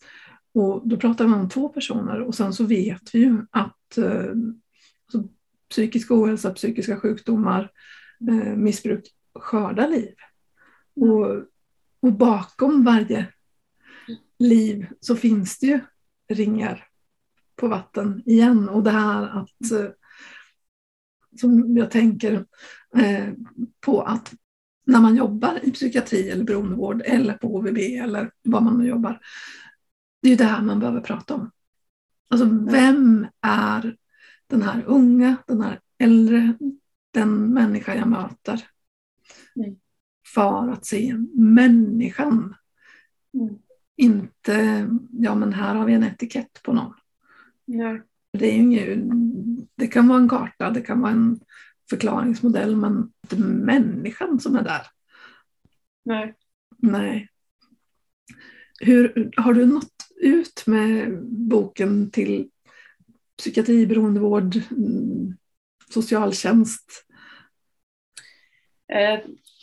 Och 0.56 0.88
då 0.88 0.98
pratar 0.98 1.28
man 1.28 1.40
om 1.40 1.50
två 1.50 1.70
personer 1.70 2.22
och 2.22 2.36
sen 2.36 2.54
så 2.54 2.64
vet 2.64 3.16
vi 3.16 3.20
ju 3.20 3.46
att 3.52 3.98
eh, 3.98 4.30
alltså, 5.06 5.30
psykisk 5.70 6.12
ohälsa, 6.12 6.54
psykiska 6.54 7.00
sjukdomar, 7.00 7.72
eh, 8.30 8.56
missbruk 8.56 9.08
skördar 9.40 9.88
liv. 9.88 10.14
Och, 10.96 11.26
och 12.00 12.14
bakom 12.14 12.84
varje 12.84 13.28
liv 14.40 14.88
så 15.00 15.16
finns 15.16 15.60
det 15.60 15.68
ju 15.68 15.80
ringar 16.30 16.88
på 17.56 17.68
vatten 17.68 18.24
igen. 18.26 18.70
Och 18.70 18.84
det 18.84 18.92
här 18.92 19.24
att, 19.24 19.72
eh, 19.72 19.90
som 21.40 21.78
jag 21.78 21.92
tänker 21.92 22.46
eh, 22.98 23.30
på 23.80 24.02
att 24.02 24.34
när 24.86 25.00
man 25.00 25.16
jobbar 25.16 25.60
i 25.64 25.72
psykiatri 25.72 26.30
eller 26.30 26.44
beroendevård 26.44 27.02
eller 27.06 27.34
på 27.34 27.48
HVB 27.48 27.78
eller 27.78 28.32
vad 28.44 28.64
man 28.64 28.78
nu 28.78 28.88
jobbar. 28.88 29.20
Det 30.26 30.30
är 30.30 30.32
ju 30.32 30.38
det 30.38 30.44
här 30.44 30.62
man 30.62 30.80
behöver 30.80 31.02
prata 31.02 31.34
om. 31.34 31.52
Alltså 32.28 32.46
vem 32.72 33.28
är 33.42 33.98
den 34.48 34.62
här 34.62 34.84
unga, 34.86 35.36
den 35.48 35.62
här 35.62 35.80
äldre, 35.98 36.58
den 37.12 37.54
människa 37.54 37.96
jag 37.96 38.08
möter? 38.08 38.68
Mm. 39.56 39.76
För 40.34 40.70
att 40.70 40.86
se 40.86 41.16
människan. 41.34 42.56
Mm. 43.34 43.56
Inte, 43.96 44.88
ja 45.12 45.36
men 45.36 45.54
här 45.54 45.76
har 45.76 45.86
vi 45.86 45.94
en 45.94 46.04
etikett 46.04 46.64
på 46.64 46.74
någon. 46.74 46.94
Nej. 47.66 48.02
Det, 48.32 48.48
är 48.48 48.54
inget, 48.54 49.00
det 49.76 49.88
kan 49.88 50.08
vara 50.08 50.20
en 50.20 50.30
karta, 50.30 50.70
det 50.70 50.82
kan 50.82 51.02
vara 51.02 51.12
en 51.12 51.40
förklaringsmodell, 51.90 52.76
men 52.76 53.12
inte 53.24 53.40
människan 53.44 54.40
som 54.40 54.56
är 54.56 54.64
där. 54.64 54.88
Nej. 56.06 56.36
Nej. 56.78 57.30
Hur, 58.80 59.32
har 59.38 59.54
du 59.54 59.66
nått 59.66 59.95
ut 60.22 60.64
med 60.66 61.24
boken 61.24 62.12
till 62.12 62.50
psykiatri, 63.38 63.86
beroendevård, 63.86 64.56
mm, 64.72 65.38
socialtjänst? 65.90 67.06
Eh, 68.94 69.20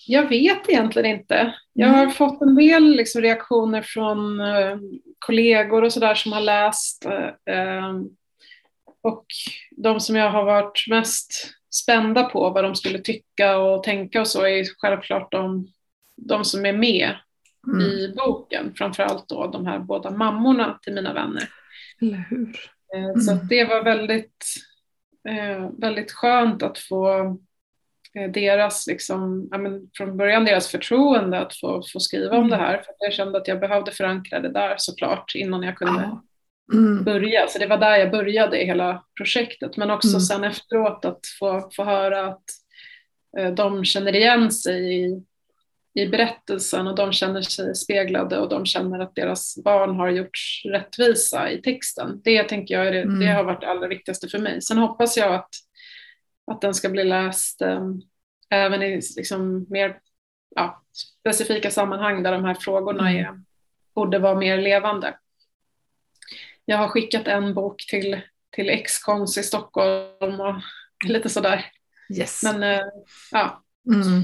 jag 0.06 0.28
vet 0.28 0.68
egentligen 0.68 1.18
inte. 1.18 1.54
Jag 1.72 1.88
har 1.88 2.02
mm. 2.02 2.10
fått 2.10 2.42
en 2.42 2.54
del 2.54 2.84
liksom 2.84 3.22
reaktioner 3.22 3.82
från 3.82 4.40
eh, 4.40 4.78
kollegor 5.18 5.84
och 5.84 5.92
sådär 5.92 6.14
som 6.14 6.32
har 6.32 6.40
läst. 6.40 7.06
Eh, 7.46 7.94
och 9.02 9.26
de 9.76 10.00
som 10.00 10.16
jag 10.16 10.30
har 10.30 10.44
varit 10.44 10.84
mest 10.88 11.54
spända 11.74 12.24
på 12.24 12.50
vad 12.50 12.64
de 12.64 12.74
skulle 12.74 12.98
tycka 12.98 13.58
och 13.58 13.82
tänka 13.82 14.20
och 14.20 14.28
så 14.28 14.46
är 14.46 14.64
självklart 14.78 15.32
de, 15.32 15.66
de 16.16 16.44
som 16.44 16.66
är 16.66 16.72
med 16.72 17.16
mm. 17.66 17.80
i 17.80 18.14
boken. 18.16 18.74
Framförallt 18.74 19.28
då 19.28 19.46
de 19.46 19.66
här 19.66 19.78
båda 19.78 20.10
mammorna 20.10 20.78
till 20.82 20.94
mina 20.94 21.14
vänner. 21.14 21.48
Eller 22.00 22.26
hur? 22.30 22.56
Mm. 22.96 23.20
Så 23.20 23.34
det 23.34 23.64
var 23.64 23.84
väldigt, 23.84 24.46
väldigt 25.78 26.12
skönt 26.12 26.62
att 26.62 26.78
få 26.78 27.36
Eh, 28.14 28.30
deras, 28.30 28.86
liksom, 28.86 29.48
men 29.50 29.90
från 29.96 30.16
början 30.16 30.44
deras 30.44 30.68
förtroende 30.68 31.40
att 31.40 31.56
få, 31.56 31.82
få 31.92 32.00
skriva 32.00 32.36
om 32.36 32.50
det 32.50 32.56
mm. 32.56 32.66
här. 32.66 32.76
För 32.76 32.94
jag 32.98 33.12
kände 33.12 33.38
att 33.38 33.48
jag 33.48 33.60
behövde 33.60 33.90
förankra 33.90 34.40
det 34.40 34.52
där 34.52 34.74
såklart 34.78 35.34
innan 35.34 35.62
jag 35.62 35.76
kunde 35.76 36.02
ja. 36.02 36.22
mm. 36.72 37.04
börja. 37.04 37.48
Så 37.48 37.58
det 37.58 37.66
var 37.66 37.78
där 37.78 37.96
jag 37.96 38.10
började 38.10 38.62
i 38.62 38.66
hela 38.66 39.04
projektet. 39.16 39.76
Men 39.76 39.90
också 39.90 40.08
mm. 40.08 40.20
sen 40.20 40.44
efteråt 40.44 41.04
att 41.04 41.20
få, 41.38 41.70
få 41.76 41.84
höra 41.84 42.26
att 42.26 42.44
eh, 43.38 43.50
de 43.54 43.84
känner 43.84 44.16
igen 44.16 44.50
sig 44.50 45.04
i, 45.04 45.22
i 45.94 46.06
berättelsen 46.06 46.86
och 46.86 46.96
de 46.96 47.12
känner 47.12 47.42
sig 47.42 47.74
speglade 47.74 48.38
och 48.38 48.48
de 48.48 48.66
känner 48.66 48.98
att 48.98 49.14
deras 49.14 49.58
barn 49.64 49.96
har 49.96 50.08
gjorts 50.08 50.62
rättvisa 50.64 51.50
i 51.50 51.62
texten. 51.62 52.20
Det 52.24 52.42
tänker 52.42 52.74
jag 52.74 52.86
är 52.86 52.92
det, 52.92 53.02
mm. 53.02 53.20
det 53.20 53.26
har 53.26 53.44
varit 53.44 53.60
det 53.60 53.70
allra 53.70 53.88
viktigaste 53.88 54.28
för 54.28 54.38
mig. 54.38 54.62
Sen 54.62 54.78
hoppas 54.78 55.16
jag 55.16 55.34
att 55.34 55.50
att 56.46 56.60
den 56.60 56.74
ska 56.74 56.88
bli 56.88 57.04
läst 57.04 57.62
um, 57.62 58.02
även 58.50 58.82
i 58.82 59.00
liksom 59.16 59.66
mer 59.68 59.98
ja, 60.54 60.82
specifika 61.20 61.70
sammanhang 61.70 62.22
där 62.22 62.32
de 62.32 62.44
här 62.44 62.54
frågorna 62.54 63.10
mm. 63.10 63.24
är, 63.24 63.40
borde 63.94 64.18
vara 64.18 64.34
mer 64.34 64.58
levande. 64.58 65.18
Jag 66.64 66.76
har 66.76 66.88
skickat 66.88 67.28
en 67.28 67.54
bok 67.54 67.86
till, 67.88 68.20
till 68.50 68.68
X-Kons 68.68 69.38
i 69.38 69.42
Stockholm 69.42 70.40
och 70.40 70.54
lite 71.04 71.28
sådär. 71.28 71.66
Yes. 72.18 72.42
Men 72.42 72.62
uh, 72.62 72.86
ja. 73.30 73.64
Mm. 73.86 74.22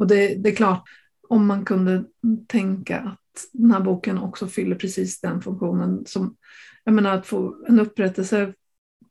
Och 0.00 0.06
det, 0.06 0.34
det 0.34 0.50
är 0.50 0.54
klart, 0.54 0.88
om 1.28 1.46
man 1.46 1.64
kunde 1.64 2.04
tänka 2.46 3.00
att 3.00 3.48
den 3.52 3.70
här 3.70 3.80
boken 3.80 4.18
också 4.18 4.46
fyller 4.46 4.76
precis 4.76 5.20
den 5.20 5.42
funktionen 5.42 6.06
som, 6.06 6.36
jag 6.84 6.94
menar 6.94 7.14
att 7.14 7.26
få 7.26 7.64
en 7.68 7.80
upprättelse 7.80 8.54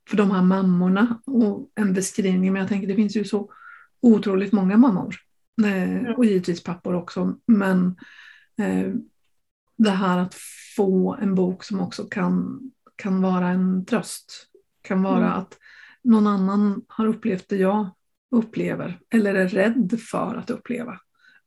för 0.09 0.17
de 0.17 0.31
här 0.31 0.41
mammorna 0.41 1.21
och 1.25 1.71
en 1.75 1.93
beskrivning. 1.93 2.53
Men 2.53 2.59
jag 2.59 2.69
tänker 2.69 2.87
det 2.87 2.95
finns 2.95 3.15
ju 3.15 3.23
så 3.23 3.51
otroligt 4.01 4.51
många 4.51 4.77
mammor 4.77 5.15
eh, 5.65 6.11
och 6.11 6.25
givetvis 6.25 6.63
pappor 6.63 6.95
också. 6.95 7.37
Men 7.47 7.95
eh, 8.57 8.93
det 9.77 9.91
här 9.91 10.17
att 10.17 10.35
få 10.75 11.15
en 11.21 11.35
bok 11.35 11.63
som 11.63 11.79
också 11.79 12.03
kan, 12.03 12.59
kan 12.95 13.21
vara 13.21 13.49
en 13.49 13.85
tröst. 13.85 14.47
Kan 14.81 15.03
vara 15.03 15.27
mm. 15.27 15.39
att 15.39 15.57
någon 16.03 16.27
annan 16.27 16.81
har 16.87 17.07
upplevt 17.07 17.49
det 17.49 17.57
jag 17.57 17.89
upplever 18.31 18.99
eller 19.09 19.35
är 19.35 19.47
rädd 19.47 19.99
för 20.01 20.35
att 20.35 20.49
uppleva. 20.49 20.99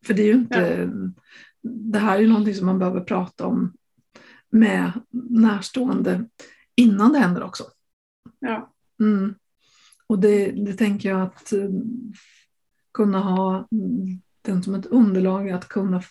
För 0.07 0.15
det 0.15 0.23
är 0.23 0.27
ju 0.27 0.33
inte, 0.33 0.91
ja. 0.93 1.69
det 1.71 1.99
här 1.99 2.17
är 2.17 2.21
ju 2.21 2.29
någonting 2.29 2.55
som 2.55 2.67
man 2.67 2.79
behöver 2.79 3.01
prata 3.01 3.47
om 3.47 3.73
med 4.51 4.93
närstående 5.31 6.29
innan 6.75 7.13
det 7.13 7.19
händer 7.19 7.43
också. 7.43 7.65
Ja. 8.39 8.73
Mm. 9.01 9.35
Och 10.07 10.19
det, 10.19 10.51
det 10.51 10.73
tänker 10.73 11.09
jag 11.09 11.23
att 11.23 11.53
uh, 11.53 11.71
kunna 12.95 13.19
ha 13.19 13.69
den 14.43 14.63
som 14.63 14.75
ett 14.75 14.87
underlag, 14.87 15.51
att 15.51 15.69
kunna 15.69 16.03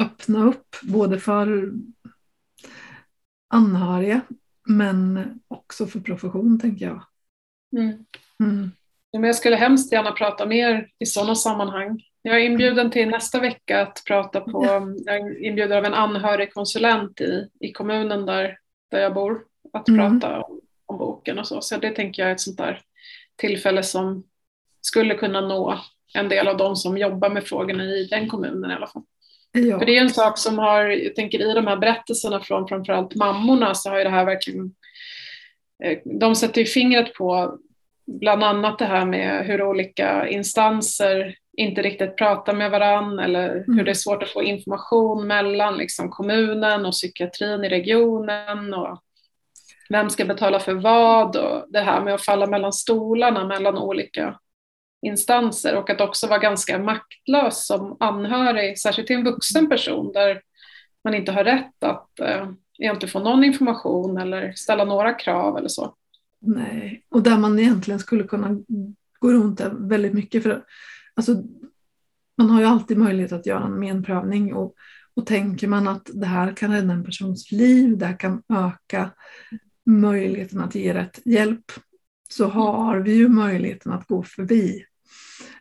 öppna 0.00 0.44
upp 0.44 0.76
både 0.82 1.20
för 1.20 1.72
anhöriga 3.48 4.20
men 4.68 5.30
också 5.48 5.86
för 5.86 6.00
profession 6.00 6.60
tänker 6.60 6.86
jag. 6.86 7.04
Mm. 7.76 8.04
Mm. 8.42 8.70
Jag 9.22 9.34
skulle 9.34 9.56
hemskt 9.56 9.92
gärna 9.92 10.12
prata 10.12 10.46
mer 10.46 10.88
i 10.98 11.06
sådana 11.06 11.34
sammanhang. 11.34 12.02
Jag 12.22 12.36
är 12.36 12.40
inbjuden 12.40 12.90
till 12.90 13.08
nästa 13.08 13.40
vecka 13.40 13.82
att 13.82 14.02
prata 14.06 14.40
på, 14.40 14.64
jag 15.06 15.16
är 15.16 15.44
inbjuden 15.44 15.78
av 15.78 15.84
en 15.84 15.94
anhörigkonsulent 15.94 17.20
i, 17.20 17.48
i 17.60 17.72
kommunen 17.72 18.26
där, 18.26 18.58
där 18.90 19.00
jag 19.00 19.14
bor, 19.14 19.40
att 19.72 19.88
mm. 19.88 20.20
prata 20.20 20.40
om 20.40 20.60
om 20.86 20.98
boken 20.98 21.38
och 21.38 21.46
så. 21.46 21.60
Så 21.60 21.76
det 21.76 21.90
tänker 21.90 22.22
jag 22.22 22.30
är 22.30 22.34
ett 22.34 22.40
sånt 22.40 22.58
där 22.58 22.80
tillfälle 23.36 23.82
som 23.82 24.24
skulle 24.80 25.14
kunna 25.14 25.40
nå 25.40 25.80
en 26.14 26.28
del 26.28 26.48
av 26.48 26.56
de 26.56 26.76
som 26.76 26.98
jobbar 26.98 27.30
med 27.30 27.44
frågorna 27.44 27.84
i 27.84 28.04
den 28.04 28.28
kommunen 28.28 28.70
i 28.70 28.74
alla 28.74 28.86
fall. 28.86 29.02
Ja. 29.52 29.78
För 29.78 29.86
det 29.86 29.96
är 29.96 30.00
en 30.00 30.10
sak 30.10 30.38
som 30.38 30.58
har, 30.58 30.84
jag 30.84 31.14
tänker 31.14 31.50
i 31.50 31.54
de 31.54 31.66
här 31.66 31.76
berättelserna 31.76 32.40
från 32.40 32.68
framförallt 32.68 33.14
mammorna 33.14 33.74
så 33.74 33.90
har 33.90 33.98
ju 33.98 34.04
det 34.04 34.10
här 34.10 34.24
verkligen, 34.24 34.74
eh, 35.84 35.98
de 36.04 36.36
sätter 36.36 36.60
ju 36.60 36.66
fingret 36.66 37.14
på 37.14 37.58
bland 38.06 38.44
annat 38.44 38.78
det 38.78 38.84
här 38.84 39.04
med 39.04 39.46
hur 39.46 39.62
olika 39.62 40.28
instanser 40.28 41.36
inte 41.56 41.82
riktigt 41.82 42.16
pratar 42.16 42.54
med 42.54 42.70
varann 42.70 43.18
eller 43.18 43.48
mm. 43.48 43.78
hur 43.78 43.84
det 43.84 43.90
är 43.90 43.94
svårt 43.94 44.22
att 44.22 44.28
få 44.32 44.42
information 44.42 45.26
mellan 45.26 45.76
liksom, 45.76 46.10
kommunen 46.10 46.86
och 46.86 46.92
psykiatrin 46.92 47.64
i 47.64 47.68
regionen 47.68 48.74
och 48.74 49.02
vem 49.88 50.10
ska 50.10 50.24
betala 50.24 50.60
för 50.60 50.74
vad 50.74 51.36
och 51.36 51.66
det 51.68 51.80
här 51.80 52.00
med 52.00 52.14
att 52.14 52.24
falla 52.24 52.46
mellan 52.46 52.72
stolarna 52.72 53.46
mellan 53.46 53.78
olika 53.78 54.38
instanser 55.06 55.76
och 55.76 55.90
att 55.90 56.00
också 56.00 56.26
vara 56.26 56.38
ganska 56.38 56.78
maktlös 56.78 57.66
som 57.66 57.96
anhörig, 58.00 58.78
särskilt 58.78 59.06
till 59.06 59.16
en 59.16 59.24
vuxen 59.24 59.68
person 59.68 60.12
där 60.12 60.42
man 61.04 61.14
inte 61.14 61.32
har 61.32 61.44
rätt 61.44 61.84
att 61.84 62.20
eh, 62.20 62.48
inte 62.78 63.06
få 63.06 63.18
någon 63.18 63.44
information 63.44 64.18
eller 64.18 64.52
ställa 64.52 64.84
några 64.84 65.12
krav 65.12 65.56
eller 65.58 65.68
så. 65.68 65.94
Nej, 66.46 67.04
och 67.08 67.22
där 67.22 67.38
man 67.38 67.58
egentligen 67.58 68.00
skulle 68.00 68.24
kunna 68.24 68.60
gå 69.18 69.32
runt 69.32 69.58
det 69.58 69.72
väldigt 69.78 70.14
mycket. 70.14 70.42
För, 70.42 70.64
alltså, 71.14 71.42
man 72.38 72.50
har 72.50 72.60
ju 72.60 72.66
alltid 72.66 72.98
möjlighet 72.98 73.32
att 73.32 73.46
göra 73.46 73.64
en 73.64 73.80
menprövning 73.80 74.54
och, 74.54 74.74
och 75.14 75.26
tänker 75.26 75.68
man 75.68 75.88
att 75.88 76.10
det 76.14 76.26
här 76.26 76.56
kan 76.56 76.72
rädda 76.72 76.92
en 76.92 77.04
persons 77.04 77.52
liv, 77.52 77.98
det 77.98 78.06
här 78.06 78.18
kan 78.18 78.42
öka 78.48 79.10
möjligheten 79.86 80.60
att 80.60 80.74
ge 80.74 80.94
rätt 80.94 81.20
hjälp, 81.24 81.72
så 82.28 82.46
har 82.46 82.98
vi 82.98 83.14
ju 83.14 83.28
möjligheten 83.28 83.92
att 83.92 84.06
gå 84.06 84.22
förbi 84.22 84.84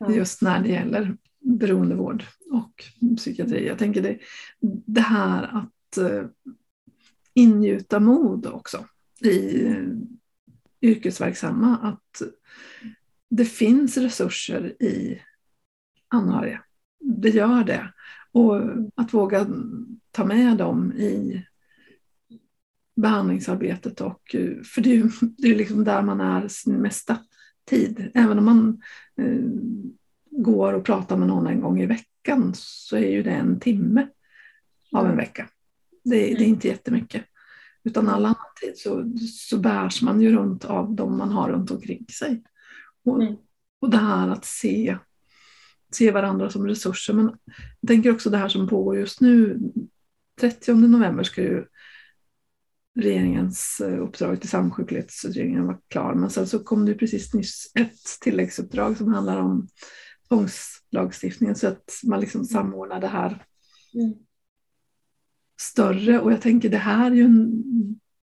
just 0.09 0.41
när 0.41 0.63
det 0.63 0.69
gäller 0.69 1.17
beroendevård 1.39 2.23
och 2.51 2.83
psykiatri. 3.17 3.67
Jag 3.67 3.77
tänker 3.77 4.01
det, 4.01 4.19
det 4.85 5.01
här 5.01 5.43
att 5.43 5.97
uh, 5.97 6.25
ingjuta 7.33 7.99
mod 7.99 8.47
också 8.47 8.85
i 9.21 9.67
yrkesverksamma, 10.83 11.77
att 11.77 12.21
det 13.29 13.45
finns 13.45 13.97
resurser 13.97 14.83
i 14.83 15.21
anhöriga. 16.07 16.63
Det 16.99 17.29
gör 17.29 17.63
det. 17.63 17.93
Och 18.31 18.61
att 18.95 19.13
våga 19.13 19.47
ta 20.11 20.25
med 20.25 20.57
dem 20.57 20.93
i 20.93 21.45
behandlingsarbetet. 22.95 24.01
Och, 24.01 24.35
för 24.65 24.81
det 24.81 24.91
är 24.91 24.95
ju 24.95 25.09
det 25.37 25.47
är 25.47 25.55
liksom 25.55 25.83
där 25.83 26.01
man 26.01 26.21
är 26.21 26.47
sin 26.47 26.75
mesta 26.75 27.17
tid. 27.65 28.11
Även 28.13 28.37
om 28.37 28.45
man 28.45 28.81
eh, 29.17 29.41
går 30.31 30.73
och 30.73 30.85
pratar 30.85 31.17
med 31.17 31.27
någon 31.27 31.47
en 31.47 31.61
gång 31.61 31.81
i 31.81 31.85
veckan 31.85 32.51
så 32.55 32.97
är 32.97 33.11
ju 33.11 33.23
det 33.23 33.31
en 33.31 33.59
timme 33.59 34.07
av 34.91 35.05
en 35.05 35.17
vecka. 35.17 35.49
Det, 36.03 36.15
det 36.15 36.31
är 36.31 36.35
mm. 36.35 36.49
inte 36.49 36.67
jättemycket. 36.67 37.23
Utan 37.83 38.09
all 38.09 38.25
annan 38.25 38.53
tid 38.61 38.77
så, 38.77 39.11
så 39.27 39.57
bärs 39.57 40.01
man 40.01 40.21
ju 40.21 40.31
runt 40.35 40.65
av 40.65 40.95
de 40.95 41.17
man 41.17 41.31
har 41.31 41.49
runt 41.49 41.71
omkring 41.71 42.05
sig. 42.19 42.43
Och, 43.05 43.23
mm. 43.23 43.35
och 43.79 43.89
det 43.89 43.97
här 43.97 44.27
att 44.27 44.45
se, 44.45 44.97
se 45.91 46.11
varandra 46.11 46.49
som 46.49 46.67
resurser. 46.67 47.13
Men 47.13 47.37
jag 47.81 47.87
tänker 47.87 48.11
också 48.11 48.29
det 48.29 48.37
här 48.37 48.49
som 48.49 48.67
pågår 48.67 48.97
just 48.97 49.21
nu. 49.21 49.59
30 50.41 50.73
november 50.73 51.23
ska 51.23 51.41
ju 51.41 51.65
regeringens 52.99 53.81
eh, 53.83 53.99
uppdrag 53.99 54.41
till 54.41 54.49
samsjuklighetsutredningen 54.49 55.65
vara 55.65 55.77
klar. 55.87 56.13
Men 56.13 56.29
sen 56.29 56.47
så 56.47 56.59
kom 56.59 56.85
det 56.85 56.93
precis 56.93 57.33
nyss 57.33 57.71
ett 57.75 58.21
tilläggsuppdrag 58.21 58.97
som 58.97 59.13
handlar 59.13 59.37
om 59.37 59.67
tvångslagstiftningen 60.27 61.55
så 61.55 61.67
att 61.67 61.99
man 62.03 62.19
liksom 62.19 62.45
samordnar 62.45 63.01
det 63.01 63.07
här 63.07 63.45
mm. 63.93 64.13
Större. 65.59 66.19
Och 66.19 66.31
jag 66.31 66.41
tänker 66.41 66.69
det 66.69 66.77
här 66.77 67.11
är 67.11 67.15
ju 67.15 67.23
en 67.23 67.63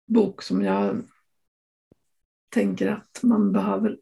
bok 0.06 0.42
som 0.42 0.62
jag 0.62 1.02
tänker 2.48 2.86
att 2.86 3.20
man 3.22 3.52
behöver 3.52 3.98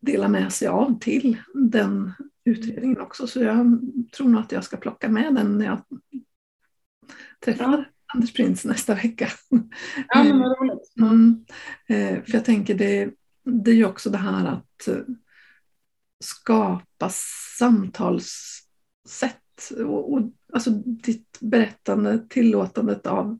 dela 0.00 0.28
med 0.28 0.52
sig 0.52 0.68
av 0.68 0.98
till 0.98 1.36
den 1.54 2.12
utredningen 2.44 3.00
också. 3.00 3.26
Så 3.26 3.42
jag 3.42 3.80
tror 4.16 4.28
nog 4.28 4.40
att 4.40 4.52
jag 4.52 4.64
ska 4.64 4.76
plocka 4.76 5.08
med 5.08 5.34
den 5.34 5.58
när 5.58 5.66
jag 5.66 5.82
träffar 7.44 7.90
Anders 8.14 8.32
Prins 8.32 8.64
nästa 8.64 8.94
vecka. 8.94 9.28
Ja, 10.08 10.24
men 10.24 10.38
vad 10.38 10.58
roligt. 10.58 10.92
Mm. 11.00 11.44
Eh, 11.86 12.24
för 12.24 12.34
jag 12.34 12.44
tänker 12.44 12.74
det, 12.74 13.10
det 13.44 13.70
är 13.70 13.74
ju 13.74 13.84
också 13.84 14.10
det 14.10 14.18
här 14.18 14.46
att 14.46 14.88
eh, 14.88 15.02
skapa 16.24 17.10
samtalssätt. 17.58 19.42
Och, 19.80 20.12
och, 20.12 20.32
alltså 20.52 20.70
ditt 20.84 21.38
berättande, 21.40 22.26
tillåtandet 22.28 23.06
av 23.06 23.38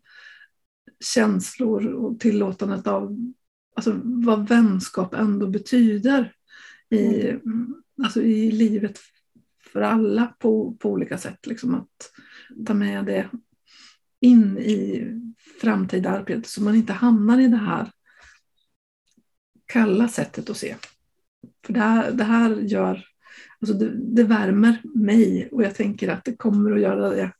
känslor 1.15 1.87
och 1.87 2.21
tillåtandet 2.21 2.87
av 2.87 3.33
alltså, 3.77 4.01
vad 4.05 4.49
vänskap 4.49 5.15
ändå 5.15 5.47
betyder 5.47 6.33
i, 6.91 7.29
mm. 7.29 7.75
alltså, 8.03 8.23
i 8.23 8.51
livet 8.51 8.99
för 9.73 9.81
alla 9.81 10.27
på, 10.39 10.77
på 10.81 10.91
olika 10.91 11.19
sätt. 11.19 11.47
Liksom 11.47 11.75
att 11.75 12.13
ta 12.67 12.75
med 12.75 13.05
det 13.05 13.31
in 14.21 14.59
i 14.59 15.07
framtida 15.61 16.11
arbete 16.11 16.49
så 16.49 16.63
man 16.63 16.75
inte 16.75 16.93
hamnar 16.93 17.41
i 17.41 17.49
det 17.49 17.57
här 17.57 17.91
kalla 19.67 20.09
sättet 20.09 20.51
att 20.51 20.57
se. 20.57 20.77
För 21.67 21.73
det 21.73 21.81
här, 21.81 22.13
det 22.13 22.25
här 22.25 22.57
gör, 22.57 23.05
alltså 23.61 23.77
det, 23.79 24.15
det 24.15 24.25
värmer 24.25 24.83
mig 24.95 25.49
och 25.53 25.63
jag 25.63 25.75
tänker 25.75 26.09
att 26.09 26.25
det 26.25 26.37
kommer 26.37 26.73
att 26.73 26.81
göra 26.81 27.11
det 27.11 27.33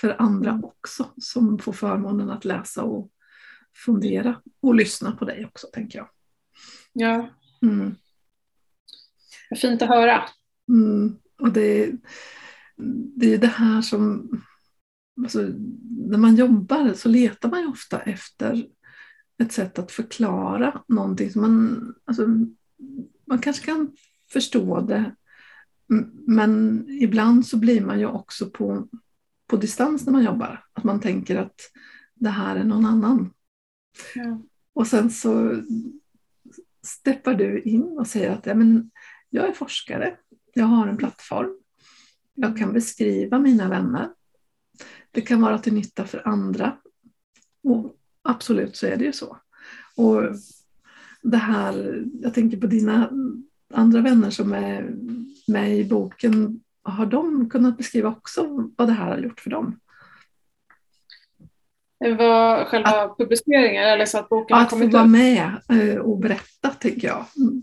för 0.00 0.16
andra 0.18 0.60
också 0.62 1.06
som 1.16 1.58
får 1.58 1.72
förmånen 1.72 2.30
att 2.30 2.44
läsa 2.44 2.82
och 2.82 3.10
fundera 3.84 4.40
och 4.60 4.74
lyssna 4.74 5.12
på 5.12 5.24
dig 5.24 5.46
också 5.46 5.66
tänker 5.72 5.98
jag. 5.98 6.08
Ja. 6.92 7.28
Mm. 7.62 7.94
Fint 9.56 9.82
att 9.82 9.88
höra. 9.88 10.22
Mm. 10.68 11.16
Och 11.40 11.52
det, 11.52 11.92
det 13.16 13.34
är 13.34 13.38
det 13.38 13.46
här 13.46 13.82
som 13.82 14.30
alltså, 15.22 15.38
när 16.08 16.18
man 16.18 16.36
jobbar 16.36 16.92
så 16.92 17.08
letar 17.08 17.50
man 17.50 17.60
ju 17.60 17.66
ofta 17.66 18.00
efter 18.00 18.66
ett 19.42 19.52
sätt 19.52 19.78
att 19.78 19.92
förklara 19.92 20.82
någonting 20.88 21.30
som 21.30 21.42
man, 21.42 21.94
alltså, 22.04 22.26
man 23.26 23.38
kanske 23.38 23.66
kan 23.66 23.96
förstå 24.32 24.80
det 24.80 25.14
men 26.26 26.84
ibland 26.88 27.46
så 27.46 27.56
blir 27.56 27.80
man 27.80 27.98
ju 27.98 28.06
också 28.06 28.50
på, 28.50 28.88
på 29.46 29.56
distans 29.56 30.06
när 30.06 30.12
man 30.12 30.24
jobbar. 30.24 30.64
Att 30.72 30.84
man 30.84 31.00
tänker 31.00 31.36
att 31.36 31.60
det 32.14 32.30
här 32.30 32.56
är 32.56 32.64
någon 32.64 32.86
annan. 32.86 33.30
Ja. 34.14 34.42
Och 34.74 34.86
sen 34.86 35.10
så 35.10 35.62
steppar 36.86 37.34
du 37.34 37.60
in 37.60 37.82
och 37.82 38.06
säger 38.06 38.30
att 38.30 38.46
ja, 38.46 38.54
men 38.54 38.90
jag 39.30 39.48
är 39.48 39.52
forskare, 39.52 40.16
jag 40.54 40.64
har 40.64 40.86
en 40.86 40.96
plattform, 40.96 41.50
jag 42.34 42.58
kan 42.58 42.72
beskriva 42.72 43.38
mina 43.38 43.68
vänner 43.68 44.08
det 45.12 45.20
kan 45.20 45.40
vara 45.40 45.58
till 45.58 45.74
nytta 45.74 46.04
för 46.04 46.28
andra. 46.28 46.76
Och 47.62 47.96
absolut 48.22 48.76
så 48.76 48.86
är 48.86 48.96
det 48.96 49.04
ju 49.04 49.12
så. 49.12 49.36
Och 49.96 50.22
det 51.22 51.36
här, 51.36 52.04
jag 52.22 52.34
tänker 52.34 52.56
på 52.56 52.66
dina 52.66 53.10
andra 53.74 54.00
vänner 54.00 54.30
som 54.30 54.52
är 54.52 54.96
med 55.46 55.78
i 55.78 55.84
boken. 55.84 56.60
Har 56.82 57.06
de 57.06 57.50
kunnat 57.50 57.76
beskriva 57.76 58.08
också 58.08 58.70
vad 58.76 58.88
det 58.88 58.92
här 58.92 59.06
har 59.06 59.18
gjort 59.18 59.40
för 59.40 59.50
dem? 59.50 59.80
Vad, 62.18 62.66
själva 62.66 62.90
att, 62.90 63.18
publiceringen 63.18 63.84
eller 63.84 64.06
så 64.06 64.18
att 64.18 64.28
boken 64.28 64.56
har 64.56 64.66
kommit 64.66 64.86
Att 64.86 64.92
få 64.92 64.96
vara 64.98 65.06
med 65.06 65.50
eh, 65.72 65.96
och 65.96 66.18
berätta 66.18 66.70
tycker 66.80 67.08
jag. 67.08 67.24
Mm. 67.36 67.62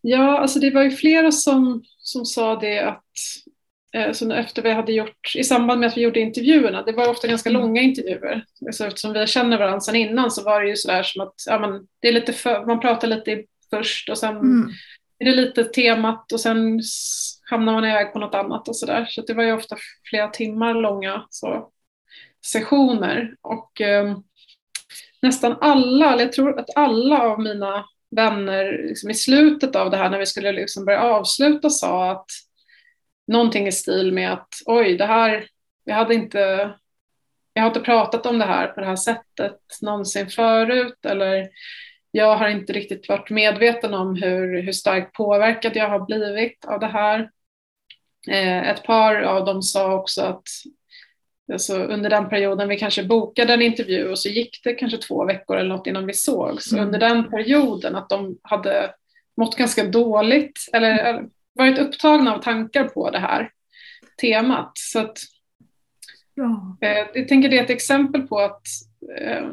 Ja, 0.00 0.38
alltså 0.38 0.60
det 0.60 0.70
var 0.70 0.82
ju 0.82 0.90
flera 0.90 1.32
som, 1.32 1.82
som 1.98 2.24
sa 2.24 2.56
det 2.56 2.78
att 2.80 3.04
Eh, 3.94 4.12
så 4.12 4.32
efter 4.32 4.62
vi 4.62 4.72
hade 4.72 4.92
gjort, 4.92 5.36
i 5.36 5.44
samband 5.44 5.80
med 5.80 5.86
att 5.86 5.96
vi 5.96 6.00
gjorde 6.00 6.20
intervjuerna, 6.20 6.82
det 6.82 6.92
var 6.92 7.08
ofta 7.08 7.28
ganska 7.28 7.50
mm. 7.50 7.62
långa 7.62 7.80
intervjuer, 7.80 8.44
så 8.72 8.84
eftersom 8.84 9.12
vi 9.12 9.26
känner 9.26 9.58
varandra 9.58 9.80
sedan 9.80 9.96
innan 9.96 10.30
så 10.30 10.44
var 10.44 10.62
det 10.62 10.68
ju 10.68 10.76
sådär 10.76 11.02
som 11.02 11.22
att 11.22 11.34
ja, 11.46 11.58
man, 11.58 11.86
det 12.00 12.08
är 12.08 12.12
lite 12.12 12.32
för, 12.32 12.66
man 12.66 12.80
pratar 12.80 13.08
lite 13.08 13.44
först 13.70 14.08
och 14.08 14.18
sen 14.18 14.36
mm 14.36 14.70
är 15.20 15.24
det 15.24 15.36
lite 15.36 15.64
temat 15.64 16.32
och 16.32 16.40
sen 16.40 16.80
hamnar 17.50 17.72
man 17.72 17.84
iväg 17.84 18.12
på 18.12 18.18
något 18.18 18.34
annat 18.34 18.68
och 18.68 18.76
sådär. 18.76 19.06
Så 19.10 19.22
det 19.22 19.34
var 19.34 19.44
ju 19.44 19.52
ofta 19.52 19.76
flera 20.10 20.28
timmar 20.28 20.74
långa 20.74 21.26
så, 21.30 21.70
sessioner 22.46 23.36
och 23.40 23.80
eh, 23.80 24.18
nästan 25.22 25.56
alla, 25.60 26.12
eller 26.12 26.24
jag 26.24 26.32
tror 26.32 26.58
att 26.58 26.76
alla 26.76 27.22
av 27.22 27.40
mina 27.40 27.84
vänner 28.10 28.86
liksom 28.88 29.10
i 29.10 29.14
slutet 29.14 29.76
av 29.76 29.90
det 29.90 29.96
här 29.96 30.10
när 30.10 30.18
vi 30.18 30.26
skulle 30.26 30.52
liksom 30.52 30.84
börja 30.84 31.02
avsluta 31.02 31.70
sa 31.70 32.10
att 32.10 32.26
någonting 33.26 33.66
i 33.66 33.72
stil 33.72 34.12
med 34.12 34.32
att 34.32 34.54
oj, 34.66 34.96
det 34.96 35.06
här, 35.06 35.46
jag 35.84 35.94
hade 35.94 36.14
inte, 36.14 36.70
jag 37.52 37.62
har 37.62 37.68
inte 37.68 37.80
pratat 37.80 38.26
om 38.26 38.38
det 38.38 38.44
här 38.44 38.66
på 38.66 38.80
det 38.80 38.86
här 38.86 38.96
sättet 38.96 39.58
någonsin 39.82 40.28
förut 40.28 41.06
eller 41.06 41.48
jag 42.10 42.36
har 42.36 42.48
inte 42.48 42.72
riktigt 42.72 43.08
varit 43.08 43.30
medveten 43.30 43.94
om 43.94 44.16
hur, 44.16 44.62
hur 44.62 44.72
starkt 44.72 45.12
påverkad 45.12 45.76
jag 45.76 45.88
har 45.88 46.06
blivit 46.06 46.64
av 46.64 46.80
det 46.80 46.86
här. 46.86 47.30
Eh, 48.28 48.68
ett 48.68 48.82
par 48.82 49.22
av 49.22 49.44
dem 49.44 49.62
sa 49.62 49.94
också 49.94 50.22
att 50.22 50.44
alltså, 51.52 51.76
under 51.76 52.10
den 52.10 52.28
perioden 52.28 52.68
vi 52.68 52.78
kanske 52.78 53.04
bokade 53.04 53.54
en 53.54 53.62
intervju 53.62 54.08
och 54.08 54.18
så 54.18 54.28
gick 54.28 54.60
det 54.64 54.74
kanske 54.74 54.98
två 54.98 55.24
veckor 55.24 55.56
eller 55.56 55.68
något 55.68 55.86
innan 55.86 56.06
vi 56.06 56.12
sågs. 56.12 56.72
Mm. 56.72 56.84
Under 56.84 56.98
den 56.98 57.30
perioden 57.30 57.96
att 57.96 58.08
de 58.08 58.38
hade 58.42 58.94
mått 59.36 59.56
ganska 59.56 59.84
dåligt 59.84 60.58
eller 60.72 61.24
varit 61.52 61.78
upptagna 61.78 62.34
av 62.34 62.42
tankar 62.42 62.84
på 62.84 63.10
det 63.10 63.18
här 63.18 63.50
temat. 64.20 64.72
Så 64.74 64.98
att, 64.98 65.18
eh, 66.82 67.06
jag 67.14 67.28
tänker 67.28 67.48
det 67.48 67.58
är 67.58 67.64
ett 67.64 67.70
exempel 67.70 68.22
på 68.22 68.38
att 68.38 68.62
eh, 69.20 69.46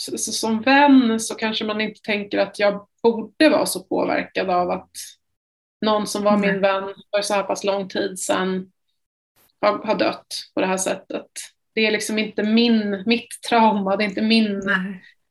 så, 0.00 0.18
så, 0.18 0.32
som 0.32 0.60
vän 0.60 1.20
så 1.20 1.34
kanske 1.34 1.64
man 1.64 1.80
inte 1.80 2.00
tänker 2.00 2.38
att 2.38 2.58
jag 2.58 2.88
borde 3.02 3.48
vara 3.48 3.66
så 3.66 3.82
påverkad 3.82 4.50
av 4.50 4.70
att 4.70 4.90
någon 5.80 6.06
som 6.06 6.24
var 6.24 6.36
min 6.36 6.60
vän 6.60 6.94
för 7.14 7.22
så 7.22 7.34
här 7.34 7.42
pass 7.42 7.64
lång 7.64 7.88
tid 7.88 8.18
sedan 8.18 8.72
har, 9.60 9.78
har 9.78 9.94
dött 9.94 10.26
på 10.54 10.60
det 10.60 10.66
här 10.66 10.76
sättet. 10.76 11.26
Det 11.74 11.86
är 11.86 11.90
liksom 11.90 12.18
inte 12.18 12.42
min, 12.42 13.02
mitt 13.06 13.42
trauma, 13.48 13.96
det 13.96 14.04
är 14.04 14.08
inte 14.08 14.22
min, 14.22 14.62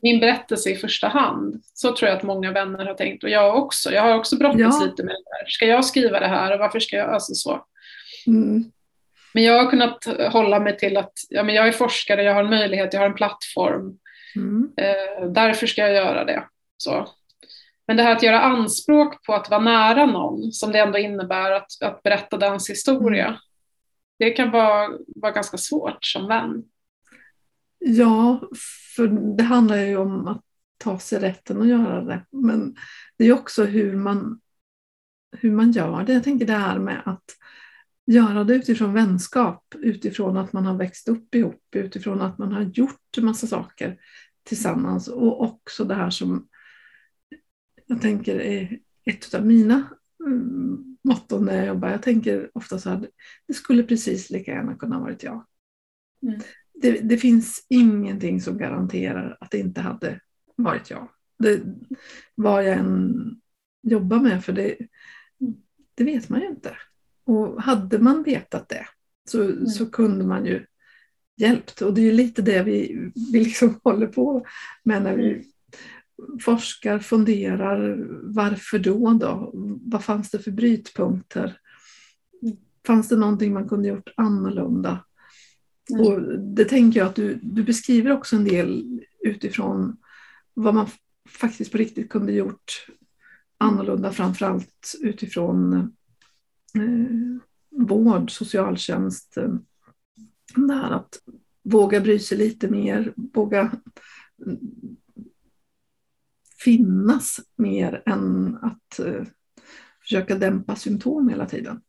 min 0.02 0.20
berättelse 0.20 0.70
i 0.70 0.76
första 0.76 1.08
hand. 1.08 1.62
Så 1.74 1.96
tror 1.96 2.10
jag 2.10 2.18
att 2.18 2.24
många 2.24 2.52
vänner 2.52 2.86
har 2.86 2.94
tänkt 2.94 3.24
och 3.24 3.30
jag 3.30 3.58
också. 3.58 3.92
Jag 3.92 4.02
har 4.02 4.16
också 4.16 4.38
brottats 4.38 4.78
ja. 4.80 4.86
lite 4.86 5.04
med 5.04 5.16
det 5.16 5.38
här. 5.40 5.48
Ska 5.48 5.66
jag 5.66 5.86
skriva 5.86 6.20
det 6.20 6.28
här 6.28 6.54
och 6.54 6.60
varför 6.60 6.80
ska 6.80 6.96
jag, 6.96 7.10
alltså 7.10 7.34
så. 7.34 7.66
Mm. 8.28 8.72
Men 9.34 9.44
jag 9.44 9.64
har 9.64 9.70
kunnat 9.70 10.06
hålla 10.32 10.60
mig 10.60 10.78
till 10.78 10.98
att 10.98 11.14
ja, 11.30 11.44
men 11.44 11.56
jag 11.56 11.68
är 11.68 11.72
forskare, 11.72 12.24
jag 12.24 12.34
har 12.34 12.44
en 12.44 12.50
möjlighet, 12.50 12.94
jag 12.94 13.00
har 13.00 13.08
en 13.08 13.16
plattform. 13.16 13.98
Mm. 14.38 14.72
Eh, 14.78 15.30
därför 15.30 15.68
ska 15.68 15.82
jag 15.82 15.94
göra 15.94 16.26
det. 16.26 16.48
Så. 16.78 17.08
Men 17.88 17.98
det 17.98 18.04
här 18.04 18.16
att 18.16 18.24
göra 18.24 18.42
anspråk 18.42 19.26
på 19.26 19.34
att 19.34 19.50
vara 19.50 19.62
nära 19.62 20.06
någon, 20.06 20.52
som 20.52 20.72
det 20.72 20.80
ändå 20.80 20.98
innebär 20.98 21.52
att, 21.52 21.82
att 21.82 22.04
berätta 22.04 22.38
dens 22.38 22.70
historia, 22.70 23.26
mm. 23.26 23.40
det 24.20 24.32
kan 24.32 24.52
vara, 24.52 24.90
vara 25.16 25.32
ganska 25.32 25.58
svårt 25.58 26.06
som 26.06 26.28
vän. 26.28 26.64
Ja, 27.80 28.42
för 28.96 29.08
det 29.38 29.44
handlar 29.44 29.78
ju 29.78 29.98
om 29.98 30.28
att 30.28 30.42
ta 30.78 31.00
sig 31.00 31.20
rätten 31.20 31.62
att 31.62 31.68
göra 31.68 32.02
det. 32.02 32.26
Men 32.32 32.76
det 33.18 33.26
är 33.26 33.34
också 33.34 33.64
hur 33.64 33.96
man, 33.96 34.42
hur 35.38 35.52
man 35.52 35.72
gör 35.72 36.04
det. 36.04 36.14
Jag 36.14 36.24
tänker 36.24 36.46
det 36.46 36.54
här 36.54 36.80
med 36.80 37.02
att 37.06 37.26
göra 38.06 38.44
det 38.44 38.56
utifrån 38.56 38.94
vänskap, 38.94 39.76
utifrån 39.76 40.38
att 40.38 40.54
man 40.54 40.66
har 40.66 40.76
växt 40.76 41.08
upp 41.08 41.36
ihop, 41.36 41.64
utifrån 41.76 42.22
att 42.22 42.38
man 42.38 42.52
har 42.52 42.62
gjort 42.62 43.18
massa 43.18 43.48
saker 43.48 43.98
tillsammans 44.48 45.08
och 45.08 45.42
också 45.42 45.86
det 45.86 45.96
här 45.96 46.10
som 46.10 46.48
jag 47.86 48.02
tänker 48.02 48.40
är 48.40 48.80
ett 49.06 49.34
av 49.34 49.46
mina 49.46 49.90
mm, 50.26 50.98
motton 51.04 51.46
när 51.46 51.56
jag 51.56 51.68
jobbar. 51.68 51.90
Jag 51.90 52.04
tänker 52.04 52.52
ofta 52.54 52.80
så 52.80 52.90
här, 52.90 53.10
det 53.48 53.54
skulle 53.54 53.84
precis 53.84 54.30
lika 54.30 54.52
gärna 54.52 54.76
kunna 54.76 55.00
varit 55.00 55.24
jag. 55.24 55.46
Mm. 56.22 56.40
Det, 56.74 56.92
det, 56.92 57.18
finns 57.18 57.66
ingenting 57.70 58.42
som 58.42 58.58
garanterar 58.58 59.38
att 59.40 59.52
det 59.52 59.60
inte 59.60 59.82
hade 59.82 60.20
varit 60.56 60.90
jag. 60.90 61.10
Det, 61.40 61.62
vad 62.36 62.66
jag 62.66 62.74
än 62.78 63.42
jobbar 63.82 64.20
med, 64.20 64.46
för 64.46 64.54
det, 64.54 64.78
det 65.96 66.04
vet 66.04 66.30
man 66.30 66.42
ju 66.42 66.48
inte. 66.48 66.78
Och 67.24 67.62
hade 67.62 68.00
man 68.00 68.24
vetat 68.24 68.70
det 68.70 68.88
så, 69.30 69.44
mm. 69.44 69.66
så 69.66 69.86
kunde 69.86 70.26
man 70.26 70.46
ju 70.46 70.66
hjälpt. 71.38 71.82
Och 71.82 71.94
det 71.94 72.02
är 72.02 72.06
ju 72.06 72.12
lite 72.12 72.42
det 72.42 72.64
vi, 72.64 73.12
vi 73.32 73.44
liksom 73.44 73.80
håller 73.84 74.08
på 74.08 74.46
med 74.84 75.02
när 75.02 75.16
vi 75.16 75.32
mm. 75.32 75.44
forskar, 76.42 77.00
funderar. 77.00 78.08
Varför 78.24 78.80
då, 78.80 79.14
då? 79.14 79.52
Vad 79.82 80.04
fanns 80.04 80.32
det 80.32 80.40
för 80.40 80.52
brytpunkter? 80.52 81.60
Fanns 82.88 83.10
det 83.10 83.18
någonting 83.18 83.54
man 83.54 83.70
kunde 83.70 83.88
gjort 83.88 84.14
annorlunda? 84.16 85.04
Mm. 85.90 86.02
Och 86.02 86.40
det 86.40 86.66
tänker 86.66 87.00
jag 87.00 87.08
att 87.08 87.16
du, 87.16 87.40
du 87.42 87.64
beskriver 87.64 88.12
också 88.12 88.36
en 88.36 88.44
del 88.44 89.00
utifrån 89.24 89.98
vad 90.54 90.74
man 90.74 90.88
faktiskt 91.30 91.72
på 91.72 91.78
riktigt 91.78 92.10
kunde 92.10 92.32
gjort 92.32 92.88
annorlunda, 93.58 94.12
framförallt 94.12 94.96
utifrån 95.02 95.74
eh, 96.74 97.86
vård, 97.86 98.32
socialtjänst, 98.32 99.38
eh, 100.62 100.68
det 100.68 100.74
här 100.74 100.92
att 100.92 101.20
våga 101.64 102.02
bry 102.02 102.20
sig 102.20 102.38
lite 102.38 102.68
mer, 102.68 103.14
våga 103.16 103.72
finnas 106.64 107.40
mer 107.56 108.04
än 108.06 108.58
att 108.62 109.00
uh, 109.00 109.24
försöka 110.02 110.36
dämpa 110.36 110.76
symptom 110.76 111.30
hela 111.30 111.46
tiden. 111.46 111.82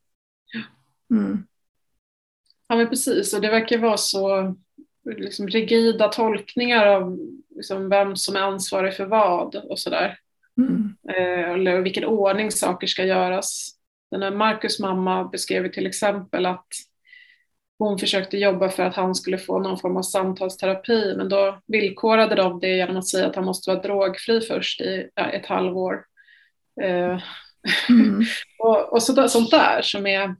Mm. 1.11 1.43
Ja 2.67 2.75
men 2.75 2.89
precis 2.89 3.33
och 3.33 3.41
det 3.41 3.49
verkar 3.49 3.77
vara 3.77 3.97
så 3.97 4.55
liksom, 5.05 5.47
rigida 5.47 6.07
tolkningar 6.07 6.85
av 6.85 7.19
liksom, 7.55 7.89
vem 7.89 8.15
som 8.15 8.35
är 8.35 8.39
ansvarig 8.39 8.93
för 8.93 9.05
vad 9.05 9.55
och 9.55 9.79
sådär. 9.79 10.17
Mm. 10.57 10.95
Eh, 11.09 11.49
eller 11.49 11.81
vilken 11.81 12.05
ordning 12.05 12.51
saker 12.51 12.87
ska 12.87 13.05
göras. 13.05 13.75
Den 14.11 14.21
här 14.21 14.31
Marcus 14.31 14.79
mamma 14.79 15.23
beskrev 15.23 15.71
till 15.71 15.87
exempel 15.87 16.45
att 16.45 16.67
hon 17.79 17.99
försökte 17.99 18.37
jobba 18.37 18.69
för 18.69 18.83
att 18.83 18.95
han 18.95 19.15
skulle 19.15 19.37
få 19.37 19.59
någon 19.59 19.79
form 19.79 19.97
av 19.97 20.01
samtalsterapi 20.01 21.13
men 21.17 21.29
då 21.29 21.61
villkorade 21.67 22.35
de 22.35 22.59
det 22.59 22.75
genom 22.75 22.97
att 22.97 23.07
säga 23.07 23.27
att 23.27 23.35
han 23.35 23.45
måste 23.45 23.69
vara 23.69 23.81
drogfri 23.81 24.41
först 24.41 24.81
i 24.81 25.09
ett 25.15 25.45
halvår. 25.45 26.05
Eh, 26.81 27.21
mm. 27.89 28.23
och, 28.59 28.93
och 28.93 29.03
så, 29.03 29.29
sånt 29.29 29.51
där 29.51 29.81
som 29.81 30.07
är, 30.07 30.35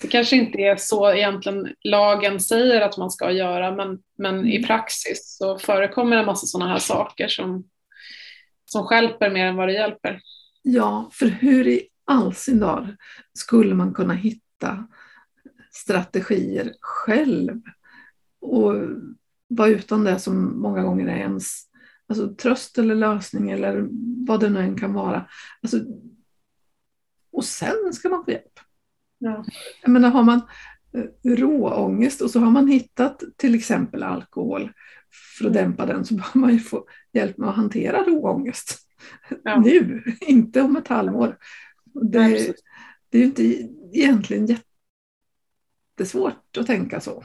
det 0.00 0.08
kanske 0.08 0.36
inte 0.36 0.58
är 0.58 0.76
så 0.76 1.12
egentligen 1.12 1.74
lagen 1.84 2.40
säger 2.40 2.80
att 2.80 2.96
man 2.96 3.10
ska 3.10 3.30
göra 3.30 3.74
men, 3.74 3.98
men 4.18 4.46
i 4.46 4.56
mm. 4.56 4.66
praxis 4.66 5.36
så 5.38 5.58
förekommer 5.58 6.16
en 6.16 6.26
massa 6.26 6.46
sådana 6.46 6.70
här 6.72 6.78
saker 6.78 7.28
som, 7.28 7.68
som 8.64 8.84
skälper 8.84 9.30
mer 9.30 9.46
än 9.46 9.56
vad 9.56 9.68
det 9.68 9.74
hjälper. 9.74 10.20
Ja, 10.62 11.10
för 11.12 11.26
hur 11.26 11.68
i 11.68 11.88
all 12.04 12.34
sin 12.34 12.60
dar 12.60 12.96
skulle 13.38 13.74
man 13.74 13.94
kunna 13.94 14.14
hitta 14.14 14.86
strategier 15.74 16.74
själv 16.80 17.60
och 18.40 18.74
vara 19.48 19.68
utan 19.68 20.04
det 20.04 20.18
som 20.18 20.60
många 20.60 20.82
gånger 20.82 21.06
är 21.06 21.16
ens 21.16 21.62
alltså, 22.06 22.34
tröst 22.34 22.78
eller 22.78 22.94
lösning 22.94 23.50
eller 23.50 23.88
vad 24.26 24.40
det 24.40 24.50
nu 24.50 24.60
än 24.60 24.78
kan 24.78 24.92
vara. 24.92 25.28
Alltså, 25.62 25.80
och 27.32 27.44
sen 27.44 27.92
ska 27.92 28.08
man 28.08 28.24
få 28.24 28.30
hjälp. 28.30 28.60
Ja. 29.18 29.44
Jag 29.82 29.90
menar, 29.90 30.10
har 30.10 30.22
man 30.22 30.40
eh, 30.92 31.36
råångest 31.36 32.20
och 32.20 32.30
så 32.30 32.40
har 32.40 32.50
man 32.50 32.68
hittat 32.68 33.22
till 33.36 33.54
exempel 33.54 34.02
alkohol 34.02 34.72
för 35.38 35.44
att 35.44 35.56
mm. 35.56 35.62
dämpa 35.62 35.86
den 35.86 36.04
så 36.04 36.14
behöver 36.14 36.40
man 36.40 36.52
ju 36.52 36.58
få 36.58 36.86
hjälp 37.12 37.38
med 37.38 37.48
att 37.48 37.56
hantera 37.56 38.02
råångest. 38.02 38.78
Ja. 39.44 39.60
Nu, 39.60 40.04
inte 40.20 40.62
om 40.62 40.76
ett 40.76 40.88
halvår. 40.88 41.38
Det, 41.84 42.54
det 43.10 43.18
är 43.18 43.22
ju 43.22 43.26
inte 43.26 43.42
egentligen 43.92 44.46
jättesvårt 45.94 46.56
att 46.58 46.66
tänka 46.66 47.00
så. 47.00 47.24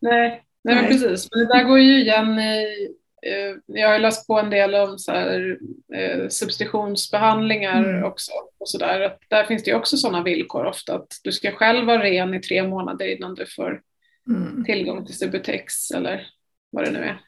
Nej, 0.00 0.44
nej, 0.64 0.74
nej. 0.74 0.86
precis. 0.86 1.28
Men 1.30 1.40
det 1.40 1.54
där 1.54 1.64
går 1.64 1.78
ju 1.78 2.00
igen 2.00 2.38
i 2.38 2.88
eh, 3.26 3.56
jag 3.66 3.88
har 3.88 3.98
läst 3.98 4.26
på 4.26 4.38
en 4.38 4.50
del 4.50 4.74
om 4.74 4.98
så 4.98 5.12
här, 5.12 5.58
eh, 5.94 6.28
substitutionsbehandlingar 6.28 7.84
mm. 7.84 8.04
också. 8.04 8.32
Och 8.58 8.68
så 8.68 8.78
där. 8.78 9.16
där 9.28 9.44
finns 9.44 9.64
det 9.64 9.74
också 9.74 9.96
sådana 9.96 10.22
villkor 10.22 10.64
ofta 10.64 10.94
att 10.94 11.08
du 11.24 11.32
ska 11.32 11.50
själv 11.52 11.86
vara 11.86 12.02
ren 12.02 12.34
i 12.34 12.40
tre 12.40 12.68
månader 12.68 13.16
innan 13.16 13.34
du 13.34 13.46
får 13.46 13.82
mm. 14.28 14.64
tillgång 14.64 15.06
till 15.06 15.18
Subutex 15.18 15.90
eller 15.90 16.26
vad 16.70 16.84
det 16.84 16.90
nu 16.90 16.98
är. 16.98 17.20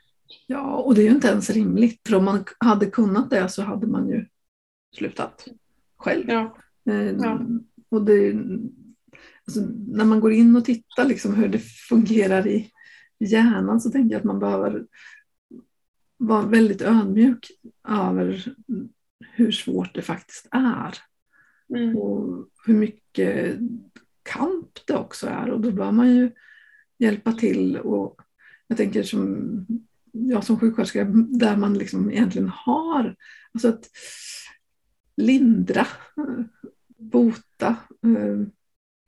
Ja, 0.47 0.77
och 0.77 0.95
det 0.95 1.01
är 1.01 1.05
ju 1.05 1.11
inte 1.11 1.29
ens 1.29 1.51
rimligt. 1.51 2.01
För 2.09 2.17
om 2.17 2.25
man 2.25 2.45
hade 2.59 2.87
kunnat 2.87 3.31
det 3.31 3.49
så 3.49 3.63
hade 3.63 3.87
man 3.87 4.09
ju 4.09 4.27
slutat 4.97 5.49
själv. 5.97 6.25
Ja. 6.29 6.57
Eh, 6.89 7.11
ja. 7.11 7.41
Och 7.91 8.05
det, 8.05 8.35
alltså, 9.47 9.61
när 9.89 10.05
man 10.05 10.21
går 10.21 10.33
in 10.33 10.57
och 10.57 10.65
tittar 10.65 11.05
liksom 11.05 11.35
hur 11.35 11.49
det 11.49 11.59
fungerar 11.59 12.47
i 12.47 12.71
hjärnan 13.19 13.81
så 13.81 13.91
tänker 13.91 14.15
jag 14.15 14.19
att 14.19 14.25
man 14.25 14.39
behöver 14.39 14.87
vara 16.17 16.47
väldigt 16.47 16.83
ödmjuk 16.83 17.51
över 17.89 18.55
hur 19.21 19.53
svårt 19.53 19.95
det 19.95 20.03
faktiskt 20.03 20.49
är. 20.51 20.99
Mm. 21.69 21.97
Och 21.97 22.49
hur 22.67 22.75
mycket 22.75 23.59
kamp 24.23 24.79
det 24.87 24.95
också 24.95 25.27
är. 25.27 25.51
Och 25.51 25.61
då 25.61 25.71
bör 25.71 25.93
man 25.93 26.15
ju 26.17 26.31
hjälpa 26.99 27.33
till. 27.33 27.77
Och 27.77 28.21
jag 28.67 28.77
tänker 28.77 29.03
som 29.03 29.67
jag 30.13 30.45
som 30.45 30.61
sjuksköterska, 30.61 31.05
där 31.29 31.57
man 31.57 31.75
liksom 31.75 32.11
egentligen 32.11 32.49
har, 32.49 33.17
alltså 33.53 33.69
att 33.69 33.91
lindra, 35.17 35.87
bota, 36.99 37.77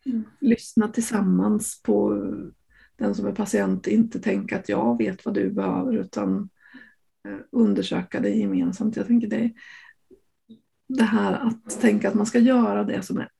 mm. 0.06 0.24
lyssna 0.40 0.88
tillsammans 0.88 1.82
på 1.82 2.12
den 2.96 3.14
som 3.14 3.26
är 3.26 3.32
patient, 3.32 3.86
inte 3.86 4.20
tänka 4.20 4.58
att 4.58 4.68
jag 4.68 4.98
vet 4.98 5.24
vad 5.24 5.34
du 5.34 5.50
behöver 5.50 5.96
utan 5.96 6.48
eh, 7.28 7.38
undersöka 7.52 8.20
det 8.20 8.30
gemensamt. 8.30 8.96
Jag 8.96 9.06
tänker 9.06 9.28
det, 9.28 9.52
det 10.88 11.04
här 11.04 11.32
att 11.32 11.80
tänka 11.80 12.08
att 12.08 12.14
man 12.14 12.26
ska 12.26 12.38
göra 12.38 12.84
det 12.84 13.02
som 13.02 13.18
är 13.18 13.30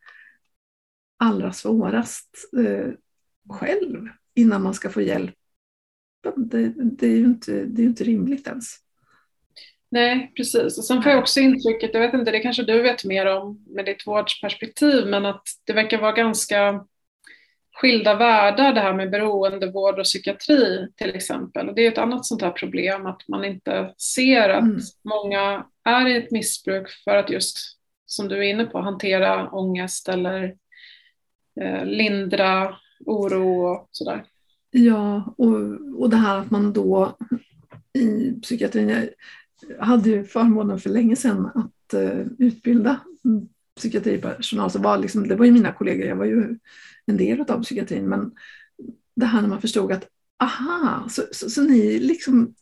allra 1.17 1.53
svårast 1.53 2.31
eh, 2.59 2.93
själv 3.49 4.09
innan 4.35 4.63
man 4.63 4.75
ska 4.75 4.91
få 4.91 5.01
hjälp. 5.01 5.35
Det, 6.37 6.69
det, 6.69 7.07
är 7.07 7.17
ju 7.17 7.25
inte, 7.25 7.65
det 7.65 7.83
är 7.83 7.87
inte 7.87 8.05
rimligt 8.05 8.47
ens. 8.47 8.86
Nej, 9.97 10.33
precis. 10.37 10.79
Och 10.79 10.85
sen 10.85 11.03
får 11.03 11.13
jag 11.13 11.19
också 11.19 11.41
intrycket, 11.41 11.91
jag 11.95 12.01
vet 12.01 12.15
inte, 12.15 12.31
det 12.31 12.41
kanske 12.41 12.63
du 12.63 12.83
vet 12.83 13.05
mer 13.05 13.27
om 13.27 13.65
med 13.67 13.85
ditt 13.85 14.07
vårdsperspektiv, 14.07 15.07
men 15.07 15.27
att 15.27 15.43
det 15.65 15.73
verkar 15.73 16.01
vara 16.01 16.13
ganska 16.13 16.85
skilda 17.75 18.15
världar 18.15 18.73
det 18.75 18.81
här 18.81 18.95
med 18.95 19.11
beroendevård 19.11 19.99
och 19.99 20.05
psykiatri 20.05 20.89
till 20.97 21.15
exempel. 21.15 21.69
Och 21.69 21.75
det 21.75 21.87
är 21.87 21.93
ett 21.93 21.99
annat 21.99 22.27
sånt 22.27 22.43
här 22.43 22.51
problem 22.51 23.07
att 23.07 23.29
man 23.29 23.45
inte 23.45 23.95
ser 23.99 24.49
att 24.49 24.63
mm. 24.63 24.81
många 25.05 25.67
är 25.85 26.09
i 26.09 26.17
ett 26.17 26.31
missbruk 26.31 26.89
för 27.05 27.17
att 27.17 27.31
just 27.31 27.57
som 28.07 28.29
du 28.29 28.39
är 28.39 28.51
inne 28.51 28.65
på, 28.65 28.81
hantera 28.81 29.51
ångest 29.51 30.09
eller 30.09 30.55
eh, 31.61 31.85
lindra 31.85 32.77
oro 33.07 33.67
och 33.67 33.89
sådär. 33.91 34.25
Ja, 34.71 35.35
och, 35.39 35.57
och 36.01 36.11
det 36.11 36.17
här 36.17 36.39
att 36.39 36.51
man 36.51 36.73
då 36.73 37.17
i 37.93 38.33
psykiatrin, 38.43 39.09
hade 39.79 40.11
ju 40.11 40.25
förmånen 40.25 40.81
för 40.81 40.90
länge 40.90 41.16
sedan 41.16 41.47
att 41.47 41.95
eh, 41.95 42.21
utbilda 42.38 43.01
psykiatripersonal, 43.77 44.71
så 44.71 44.79
var 44.79 44.99
liksom, 44.99 45.29
det 45.29 45.37
var 45.37 45.45
ju 45.45 45.53
mina 45.53 45.73
kollegor, 45.73 46.07
jag 46.07 46.16
var 46.16 46.25
ju 46.25 46.59
en 47.07 47.16
del 47.16 47.40
av 47.40 47.62
psykiatrin, 47.62 48.09
men 48.09 48.33
det 49.16 49.27
här 49.27 49.40
när 49.40 49.49
man 49.49 49.61
förstod 49.61 49.92
att 49.92 50.09
aha, 50.42 51.09
så, 51.09 51.23
så, 51.33 51.51
så, 51.51 51.62
ni 51.62 51.99
liksom 51.99 52.55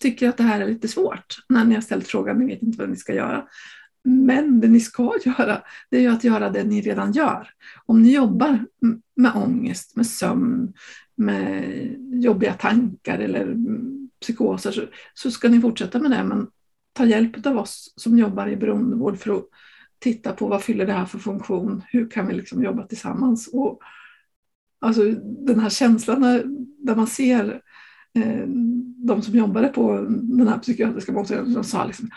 tycker 0.00 0.28
att 0.28 0.36
det 0.36 0.42
här 0.42 0.60
är 0.60 0.66
lite 0.66 0.88
svårt 0.88 1.36
när 1.48 1.64
ni 1.64 1.74
har 1.74 1.82
ställt 1.82 2.08
frågan, 2.08 2.38
ni 2.38 2.46
vet 2.46 2.62
inte 2.62 2.78
vad 2.78 2.88
ni 2.88 2.96
ska 2.96 3.14
göra. 3.14 3.48
Men 4.04 4.60
det 4.60 4.68
ni 4.68 4.80
ska 4.80 5.12
göra, 5.24 5.62
det 5.90 5.96
är 5.96 6.00
ju 6.00 6.08
att 6.08 6.24
göra 6.24 6.50
det 6.50 6.64
ni 6.64 6.80
redan 6.80 7.12
gör. 7.12 7.48
Om 7.86 8.02
ni 8.02 8.14
jobbar 8.14 8.66
med 9.16 9.32
ångest, 9.34 9.96
med 9.96 10.06
sömn, 10.06 10.72
med 11.14 11.94
jobbiga 12.12 12.52
tankar 12.52 13.18
eller 13.18 13.56
psykoser 14.20 14.72
så, 14.72 14.82
så 15.14 15.30
ska 15.30 15.48
ni 15.48 15.60
fortsätta 15.60 15.98
med 15.98 16.10
det. 16.10 16.24
Men 16.24 16.46
ta 16.92 17.04
hjälp 17.04 17.46
av 17.46 17.58
oss 17.58 17.92
som 17.96 18.18
jobbar 18.18 18.48
i 18.48 18.56
beroendevård 18.56 19.18
för 19.18 19.36
att 19.36 19.44
titta 19.98 20.32
på 20.32 20.48
vad 20.48 20.62
fyller 20.62 20.86
det 20.86 20.92
här 20.92 21.06
för 21.06 21.18
funktion? 21.18 21.82
Hur 21.88 22.10
kan 22.10 22.26
vi 22.26 22.34
liksom 22.34 22.62
jobba 22.62 22.86
tillsammans? 22.86 23.48
Och, 23.52 23.80
alltså, 24.80 25.02
den 25.46 25.60
här 25.60 25.70
känslan 25.70 26.20
där 26.78 26.94
man 26.94 27.06
ser 27.06 27.60
eh, 28.14 28.46
de 28.96 29.22
som 29.22 29.34
jobbade 29.34 29.68
på 29.68 30.06
den 30.10 30.48
här 30.48 30.58
psykiatriska 30.58 31.12
mottagningen 31.12 31.54
som 31.54 31.64
sa 31.64 31.84
liksom, 31.84 32.10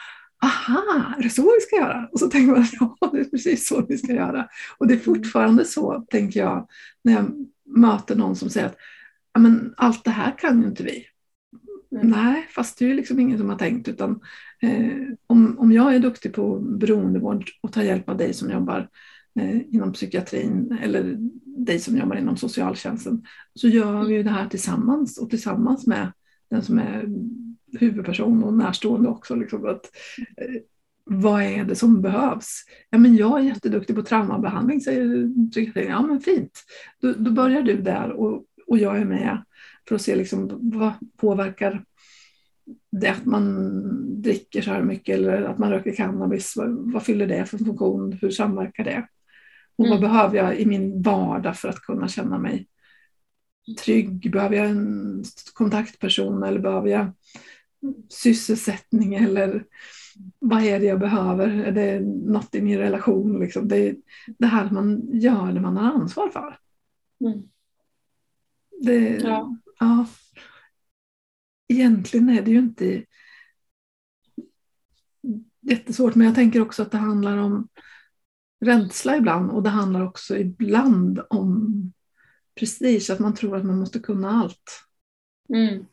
aha, 0.43 1.15
är 1.17 1.23
det 1.23 1.29
så 1.29 1.41
vi 1.41 1.62
ska 1.62 1.75
göra? 1.75 2.09
Och 2.12 2.19
så 2.19 2.27
tänker 2.27 2.51
man, 2.51 2.65
ja, 2.79 3.09
det 3.12 3.19
är 3.19 3.25
precis 3.25 3.67
så 3.67 3.85
vi 3.89 3.97
ska 3.97 4.13
göra. 4.13 4.47
Och 4.77 4.88
det 4.88 4.93
är 4.93 4.99
fortfarande 4.99 5.65
så, 5.65 6.05
tänker 6.09 6.39
jag, 6.39 6.67
när 7.03 7.13
jag 7.13 7.47
möter 7.65 8.15
någon 8.15 8.35
som 8.35 8.49
säger 8.49 8.67
att 8.67 8.77
men 9.39 9.73
allt 9.77 10.03
det 10.03 10.12
här 10.12 10.38
kan 10.38 10.62
ju 10.62 10.67
inte 10.67 10.83
vi. 10.83 11.05
Mm. 11.91 12.08
Nej, 12.08 12.47
fast 12.49 12.80
det 12.80 12.86
är 12.86 12.89
ju 12.89 12.95
liksom 12.95 13.19
ingen 13.19 13.38
som 13.38 13.49
har 13.49 13.58
tänkt 13.58 13.88
utan 13.88 14.19
eh, 14.62 14.91
om, 15.28 15.60
om 15.60 15.71
jag 15.71 15.95
är 15.95 15.99
duktig 15.99 16.34
på 16.34 16.60
beroendevård 16.60 17.49
och 17.62 17.73
tar 17.73 17.82
hjälp 17.82 18.10
av 18.10 18.17
dig 18.17 18.34
som 18.34 18.52
jobbar 18.52 18.89
eh, 19.39 19.62
inom 19.75 19.93
psykiatrin 19.93 20.78
eller 20.84 21.15
dig 21.45 21.80
som 21.80 21.97
jobbar 21.97 22.15
inom 22.15 22.38
socialtjänsten 22.38 23.23
så 23.54 23.67
gör 23.67 24.04
vi 24.04 24.13
ju 24.13 24.23
det 24.23 24.30
här 24.30 24.47
tillsammans 24.47 25.17
och 25.17 25.30
tillsammans 25.30 25.88
med 25.88 26.12
den 26.49 26.62
som 26.62 26.80
är 26.80 27.06
huvudperson 27.80 28.43
och 28.43 28.54
närstående 28.54 29.10
också. 29.10 29.36
Liksom, 29.36 29.65
att, 29.65 29.86
eh, 30.38 30.62
vad 31.04 31.41
är 31.41 31.63
det 31.63 31.75
som 31.75 32.02
behövs? 32.02 32.63
Ja, 32.89 32.97
men 32.97 33.15
jag 33.15 33.39
är 33.39 33.43
jätteduktig 33.43 33.95
på 33.95 34.02
traumabehandling, 34.02 34.82
säger 34.82 35.30
psykiatrin. 35.52 35.89
Ja, 35.89 36.02
men 36.02 36.19
fint. 36.19 36.63
Då, 37.02 37.13
då 37.17 37.32
börjar 37.32 37.62
du 37.62 37.82
där 37.82 38.12
och, 38.12 38.43
och 38.67 38.78
jag 38.78 38.97
är 38.97 39.06
med 39.06 39.43
för 39.89 39.95
att 39.95 40.02
se 40.02 40.15
liksom, 40.15 40.60
vad 40.62 40.93
påverkar 41.17 41.84
det 42.91 43.08
att 43.08 43.25
man 43.25 44.21
dricker 44.21 44.62
så 44.62 44.71
här 44.71 44.84
mycket 44.84 45.15
eller 45.15 45.41
att 45.41 45.58
man 45.58 45.71
röker 45.71 45.95
cannabis. 45.95 46.54
Vad, 46.56 46.93
vad 46.93 47.04
fyller 47.04 47.28
det 47.28 47.45
för 47.45 47.58
funktion? 47.58 48.17
Hur 48.21 48.32
samverkar 48.32 48.84
det? 48.84 49.08
Och 49.75 49.86
mm. 49.86 50.02
vad 50.02 50.12
behöver 50.12 50.38
jag 50.38 50.60
i 50.60 50.65
min 50.65 51.02
vardag 51.02 51.58
för 51.58 51.69
att 51.69 51.80
kunna 51.82 52.08
känna 52.08 52.38
mig 52.38 52.67
trygg? 53.84 54.32
Behöver 54.32 54.56
jag 54.56 54.69
en 54.69 55.23
kontaktperson 55.54 56.43
eller 56.43 56.60
behöver 56.60 56.89
jag 56.89 57.12
sysselsättning 58.10 59.13
eller 59.13 59.65
vad 60.39 60.63
är 60.63 60.80
det 60.80 60.86
jag 60.86 60.99
behöver? 60.99 61.47
Är 61.47 61.71
det 61.71 61.99
något 62.32 62.56
i 62.56 62.62
min 62.62 62.78
relation? 62.78 63.39
Liksom? 63.39 63.67
Det 63.67 63.95
det 64.38 64.47
här 64.47 64.69
man 64.69 65.10
gör 65.12 65.52
det 65.52 65.62
man 65.62 65.78
har 65.78 65.91
ansvar 65.91 66.30
för. 66.30 66.58
Mm. 67.21 67.43
Det, 68.82 69.21
ja. 69.23 69.58
Ja. 69.79 70.05
Egentligen 71.67 72.29
är 72.29 72.41
det 72.41 72.51
ju 72.51 72.59
inte 72.59 73.03
jättesvårt, 75.61 76.15
men 76.15 76.27
jag 76.27 76.35
tänker 76.35 76.61
också 76.61 76.81
att 76.81 76.91
det 76.91 76.97
handlar 76.97 77.37
om 77.37 77.69
rädsla 78.65 79.17
ibland 79.17 79.51
och 79.51 79.63
det 79.63 79.69
handlar 79.69 80.05
också 80.05 80.37
ibland 80.37 81.21
om 81.29 81.73
prestige, 82.59 83.09
att 83.09 83.19
man 83.19 83.35
tror 83.35 83.57
att 83.57 83.65
man 83.65 83.79
måste 83.79 83.99
kunna 83.99 84.29
allt. 84.29 84.83
Mm. 85.53 85.85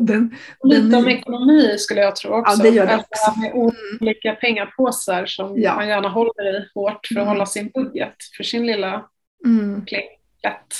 Den, 0.00 0.36
Lite 0.64 0.82
den, 0.82 0.94
om 0.94 1.08
ekonomi 1.08 1.78
skulle 1.78 2.00
jag 2.00 2.16
tro 2.16 2.30
också. 2.30 2.56
Ja, 2.58 2.62
det 2.62 2.76
gör 2.76 2.86
det 2.86 2.96
också. 2.96 3.40
Med 3.40 3.72
olika 4.00 4.34
pengapåsar 4.34 5.26
som 5.26 5.60
ja. 5.60 5.74
man 5.74 5.88
gärna 5.88 6.08
håller 6.08 6.56
i 6.56 6.68
hårt 6.74 7.06
för 7.06 7.14
att 7.14 7.22
mm. 7.22 7.28
hålla 7.28 7.46
sin 7.46 7.70
budget 7.74 8.16
för 8.36 8.44
sin 8.44 8.66
lilla 8.66 9.08
mm. 9.46 9.84
plätt. 9.84 10.74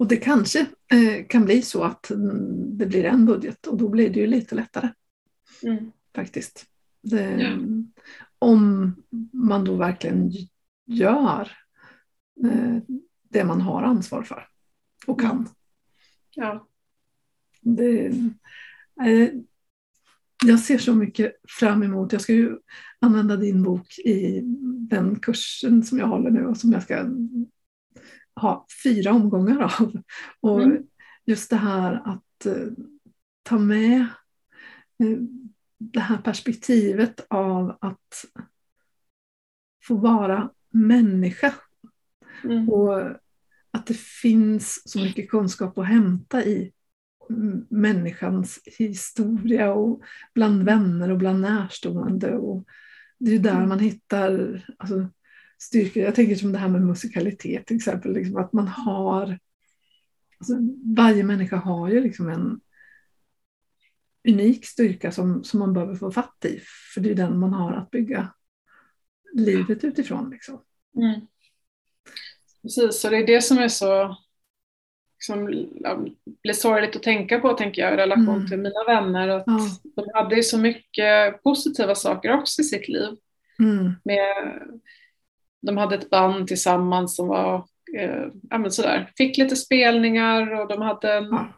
Och 0.00 0.08
det 0.08 0.16
kanske 0.16 0.60
eh, 0.92 1.26
kan 1.28 1.44
bli 1.44 1.62
så 1.62 1.84
att 1.84 2.10
mm, 2.10 2.78
det 2.78 2.86
blir 2.86 3.04
en 3.04 3.26
budget 3.26 3.66
och 3.66 3.76
då 3.76 3.88
blir 3.88 4.10
det 4.10 4.20
ju 4.20 4.26
lite 4.26 4.54
lättare. 4.54 4.88
Mm. 5.62 5.92
Faktiskt. 6.14 6.66
Det, 7.02 7.40
ja. 7.40 7.58
Om 8.38 8.92
man 9.32 9.64
då 9.64 9.76
verkligen 9.76 10.30
gör 10.86 11.52
eh, 12.44 12.76
det 13.28 13.44
man 13.44 13.60
har 13.60 13.82
ansvar 13.82 14.22
för 14.22 14.46
och 15.06 15.20
kan. 15.20 15.48
Ja. 16.34 16.68
Det, 17.60 18.06
eh, 19.04 19.28
jag 20.44 20.60
ser 20.60 20.78
så 20.78 20.94
mycket 20.94 21.32
fram 21.48 21.82
emot, 21.82 22.12
jag 22.12 22.22
ska 22.22 22.32
ju 22.32 22.56
använda 23.00 23.36
din 23.36 23.62
bok 23.62 23.98
i 23.98 24.40
den 24.90 25.18
kursen 25.18 25.82
som 25.82 25.98
jag 25.98 26.06
håller 26.06 26.30
nu 26.30 26.46
och 26.46 26.56
som 26.56 26.72
jag 26.72 26.82
ska 26.82 27.06
ha 28.40 28.66
fyra 28.84 29.12
omgångar 29.12 29.62
av. 29.62 30.02
Och 30.40 30.62
mm. 30.62 30.82
just 31.26 31.50
det 31.50 31.56
här 31.56 32.02
att 32.04 32.46
eh, 32.46 32.66
ta 33.42 33.58
med 33.58 34.00
eh, 34.98 35.18
det 35.78 36.00
här 36.00 36.18
perspektivet 36.18 37.26
av 37.30 37.78
att 37.80 38.24
få 39.86 39.94
vara 39.94 40.50
människa. 40.70 41.54
Mm. 42.44 42.68
Och 42.68 43.00
att 43.70 43.86
det 43.86 43.98
finns 43.98 44.90
så 44.90 44.98
mycket 44.98 45.30
kunskap 45.30 45.78
att 45.78 45.86
hämta 45.86 46.44
i 46.44 46.72
människans 47.68 48.60
historia 48.64 49.72
och 49.72 50.02
bland 50.34 50.62
vänner 50.62 51.10
och 51.10 51.18
bland 51.18 51.40
närstående. 51.40 52.36
Och 52.36 52.64
det 53.18 53.34
är 53.34 53.38
där 53.38 53.56
mm. 53.56 53.68
man 53.68 53.78
hittar 53.78 54.64
alltså, 54.78 55.08
styrkor. 55.62 56.02
Jag 56.02 56.14
tänker 56.14 56.36
som 56.36 56.52
det 56.52 56.58
här 56.58 56.68
med 56.68 56.82
musikalitet 56.82 57.66
till 57.66 57.76
exempel, 57.76 58.12
liksom 58.12 58.36
att 58.36 58.52
man 58.52 58.68
har 58.68 59.38
alltså, 60.38 60.54
varje 60.96 61.24
människa 61.24 61.56
har 61.56 61.88
ju 61.88 62.00
liksom 62.00 62.28
en 62.28 62.60
unik 64.28 64.66
styrka 64.66 65.12
som, 65.12 65.44
som 65.44 65.60
man 65.60 65.72
behöver 65.72 65.94
få 65.94 66.10
fatt 66.10 66.44
i, 66.44 66.60
för 66.94 67.00
det 67.00 67.10
är 67.10 67.14
den 67.14 67.38
man 67.38 67.52
har 67.52 67.72
att 67.72 67.90
bygga 67.90 68.32
livet 69.32 69.84
utifrån. 69.84 70.30
Liksom. 70.30 70.62
Mm. 70.96 71.20
Precis, 72.62 73.00
så 73.00 73.10
det 73.10 73.16
är 73.16 73.26
det 73.26 73.42
som 73.42 73.58
är 73.58 73.68
så 73.68 74.16
som 75.22 75.44
blir 76.42 76.52
sorgligt 76.52 76.96
att 76.96 77.02
tänka 77.02 77.38
på 77.38 77.52
tänker 77.52 77.82
jag 77.82 77.94
i 77.94 77.96
relation 77.96 78.36
mm. 78.36 78.48
till 78.48 78.58
mina 78.58 78.84
vänner. 78.86 79.28
Att 79.28 79.44
ja. 79.46 79.60
De 79.96 80.10
hade 80.14 80.36
ju 80.36 80.42
så 80.42 80.58
mycket 80.58 81.42
positiva 81.42 81.94
saker 81.94 82.32
också 82.32 82.62
i 82.62 82.64
sitt 82.64 82.88
liv. 82.88 83.16
Mm. 83.58 83.92
Med, 84.04 84.62
de 85.62 85.76
hade 85.76 85.94
ett 85.94 86.10
band 86.10 86.48
tillsammans 86.48 87.16
som 87.16 87.28
var, 87.28 87.64
eh, 87.98 88.26
ja 88.50 88.58
men 88.58 88.70
sådär, 88.70 89.12
fick 89.16 89.38
lite 89.38 89.56
spelningar 89.56 90.60
och 90.60 90.68
de 90.68 90.82
hade 90.82 91.12
en, 91.14 91.24
ja. 91.24 91.52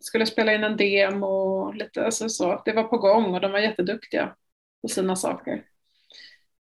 skulle 0.00 0.26
spela 0.26 0.54
in 0.54 0.64
en 0.64 0.76
demo 0.76 1.26
och 1.26 1.74
lite 1.74 2.04
alltså 2.04 2.28
så. 2.28 2.62
Det 2.64 2.72
var 2.72 2.84
på 2.84 2.98
gång 2.98 3.34
och 3.34 3.40
de 3.40 3.52
var 3.52 3.58
jätteduktiga 3.58 4.34
på 4.82 4.88
sina 4.88 5.16
saker. 5.16 5.62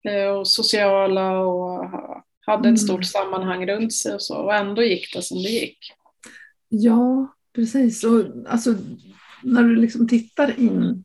Eh, 0.09 0.27
och 0.27 0.47
sociala 0.47 1.39
och 1.39 1.89
hade 2.45 2.69
ett 2.69 2.79
stort 2.79 2.93
mm. 2.93 3.03
sammanhang 3.03 3.67
runt 3.67 3.93
sig 3.93 4.13
och 4.13 4.21
så 4.21 4.37
och 4.37 4.55
ändå 4.55 4.83
gick 4.83 5.13
det 5.13 5.21
som 5.21 5.37
det 5.37 5.49
gick. 5.49 5.77
Ja, 6.69 7.27
precis. 7.55 8.03
Och, 8.03 8.25
alltså, 8.47 8.75
när 9.43 9.63
du 9.63 9.75
liksom 9.75 10.07
tittar 10.07 10.59
in 10.59 11.03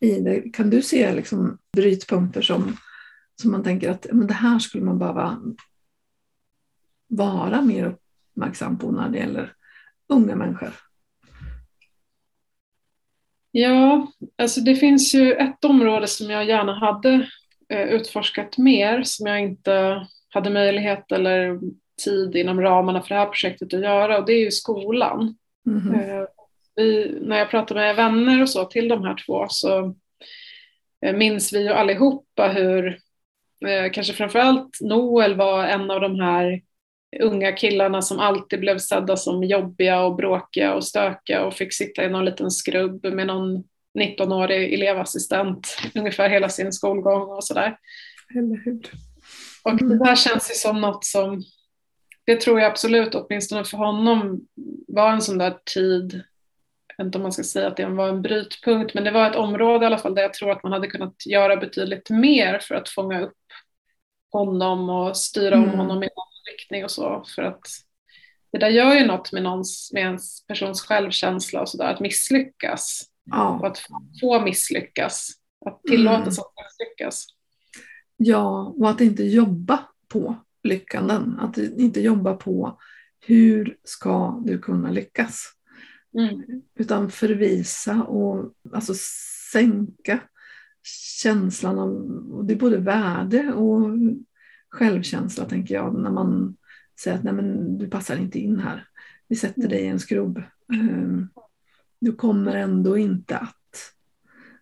i 0.00 0.20
det, 0.20 0.40
kan 0.40 0.70
du 0.70 0.82
se 0.82 1.14
liksom 1.14 1.58
brytpunkter 1.76 2.42
som, 2.42 2.76
som 3.40 3.52
man 3.52 3.62
tänker 3.62 3.90
att 3.90 4.06
men 4.12 4.26
det 4.26 4.34
här 4.34 4.58
skulle 4.58 4.84
man 4.84 4.98
behöva 4.98 5.38
vara 7.08 7.62
mer 7.62 7.84
uppmärksam 7.84 8.78
på 8.78 8.90
när 8.90 9.08
det 9.08 9.18
gäller 9.18 9.52
unga 10.08 10.36
människor? 10.36 10.72
Ja, 13.50 14.12
alltså 14.38 14.60
det 14.60 14.76
finns 14.76 15.14
ju 15.14 15.32
ett 15.32 15.64
område 15.64 16.06
som 16.06 16.30
jag 16.30 16.44
gärna 16.44 16.78
hade 16.78 17.26
eh, 17.68 17.88
utforskat 17.88 18.58
mer 18.58 19.02
som 19.02 19.26
jag 19.26 19.40
inte 19.40 20.06
hade 20.28 20.50
möjlighet 20.50 21.12
eller 21.12 21.60
tid 22.04 22.36
inom 22.36 22.60
ramarna 22.60 23.02
för 23.02 23.08
det 23.08 23.20
här 23.20 23.26
projektet 23.26 23.74
att 23.74 23.80
göra 23.80 24.18
och 24.18 24.26
det 24.26 24.32
är 24.32 24.44
ju 24.44 24.50
skolan. 24.50 25.36
Mm. 25.66 26.26
Vi, 26.76 27.18
när 27.22 27.38
jag 27.38 27.50
pratar 27.50 27.74
med 27.74 27.96
vänner 27.96 28.42
och 28.42 28.50
så 28.50 28.64
till 28.64 28.88
de 28.88 29.04
här 29.04 29.24
två 29.26 29.46
så 29.48 29.94
eh, 31.06 31.16
minns 31.16 31.52
vi 31.52 31.62
ju 31.62 31.68
allihopa 31.68 32.48
hur 32.48 32.98
eh, 33.66 33.92
kanske 33.92 34.12
framförallt 34.12 34.80
Noel 34.80 35.34
var 35.34 35.64
en 35.64 35.90
av 35.90 36.00
de 36.00 36.20
här 36.20 36.60
unga 37.20 37.52
killarna 37.52 38.02
som 38.02 38.18
alltid 38.18 38.60
blev 38.60 38.78
sedda 38.78 39.16
som 39.16 39.44
jobbiga 39.44 40.00
och 40.00 40.16
bråkiga 40.16 40.74
och 40.74 40.84
stökiga 40.84 41.44
och 41.44 41.54
fick 41.54 41.72
sitta 41.72 42.04
i 42.04 42.08
någon 42.08 42.24
liten 42.24 42.50
skrubb 42.50 43.04
med 43.04 43.26
någon 43.26 43.64
19-årig 43.98 44.74
elevassistent 44.74 45.78
ungefär 45.94 46.28
hela 46.28 46.48
sin 46.48 46.72
skolgång 46.72 47.22
och 47.22 47.44
sådär. 47.44 47.78
Eller 48.34 48.64
hur? 48.64 48.80
Och 49.62 49.76
det 49.76 49.98
där 49.98 50.16
känns 50.16 50.50
ju 50.50 50.54
som 50.54 50.80
något 50.80 51.04
som, 51.04 51.42
det 52.24 52.40
tror 52.40 52.60
jag 52.60 52.70
absolut, 52.70 53.14
åtminstone 53.14 53.64
för 53.64 53.76
honom, 53.76 54.40
var 54.88 55.12
en 55.12 55.22
sån 55.22 55.38
där 55.38 55.56
tid, 55.74 56.22
jag 56.96 57.04
vet 57.04 57.08
inte 57.08 57.18
om 57.18 57.22
man 57.22 57.32
ska 57.32 57.42
säga 57.42 57.66
att 57.66 57.76
det 57.76 57.86
var 57.86 58.08
en 58.08 58.22
brytpunkt, 58.22 58.94
men 58.94 59.04
det 59.04 59.10
var 59.10 59.30
ett 59.30 59.36
område 59.36 59.84
i 59.84 59.86
alla 59.86 59.98
fall 59.98 60.14
där 60.14 60.22
jag 60.22 60.34
tror 60.34 60.50
att 60.50 60.62
man 60.62 60.72
hade 60.72 60.86
kunnat 60.86 61.26
göra 61.26 61.56
betydligt 61.56 62.10
mer 62.10 62.58
för 62.58 62.74
att 62.74 62.88
fånga 62.88 63.20
upp 63.20 63.32
honom 64.32 64.90
och 64.90 65.16
styra 65.16 65.56
om 65.56 65.64
mm. 65.64 65.78
honom 65.78 66.02
i 66.02 66.06
någon 66.06 66.52
riktning 66.52 66.84
och 66.84 66.90
så. 66.90 67.24
För 67.34 67.42
att 67.42 67.60
det 68.52 68.58
där 68.58 68.68
gör 68.68 68.94
ju 68.94 69.06
något 69.06 69.32
med, 69.32 69.42
någons, 69.42 69.90
med 69.92 70.02
ens 70.02 70.46
persons 70.46 70.80
självkänsla 70.80 71.60
och 71.60 71.68
sådär, 71.68 71.94
att 71.94 72.00
misslyckas. 72.00 73.02
Ja. 73.24 73.58
Och 73.58 73.66
att 73.66 73.82
få 74.20 74.40
misslyckas, 74.40 75.30
att 75.66 75.82
tillåtas 75.82 76.38
mm. 76.38 76.44
att 76.46 76.64
misslyckas. 76.64 77.26
Ja, 78.16 78.74
och 78.78 78.90
att 78.90 79.00
inte 79.00 79.22
jobba 79.22 79.84
på 80.08 80.36
lyckanden. 80.62 81.38
Att 81.40 81.58
inte 81.58 82.00
jobba 82.00 82.34
på 82.34 82.80
hur 83.20 83.76
ska 83.84 84.42
du 84.44 84.58
kunna 84.58 84.90
lyckas. 84.90 85.55
Mm. 86.18 86.62
Utan 86.74 87.10
förvisa 87.10 88.02
och 88.02 88.54
alltså 88.72 88.94
sänka 89.52 90.20
känslan 91.22 91.78
av, 91.78 91.90
och 92.32 92.44
det 92.44 92.54
är 92.54 92.58
både 92.58 92.78
värde 92.78 93.52
och 93.52 93.90
självkänsla 94.68 95.44
tänker 95.44 95.74
jag, 95.74 95.94
när 95.94 96.10
man 96.10 96.56
säger 97.00 97.16
att 97.16 97.24
Nej, 97.24 97.32
men 97.32 97.78
du 97.78 97.88
passar 97.88 98.16
inte 98.16 98.38
in 98.38 98.58
här. 98.58 98.88
Vi 99.28 99.36
sätter 99.36 99.68
dig 99.68 99.80
i 99.80 99.86
en 99.86 100.00
skrubb. 100.00 100.42
Ehm, 100.72 101.28
du 102.00 102.12
kommer 102.12 102.56
ändå 102.56 102.98
inte 102.98 103.36
att. 103.36 103.54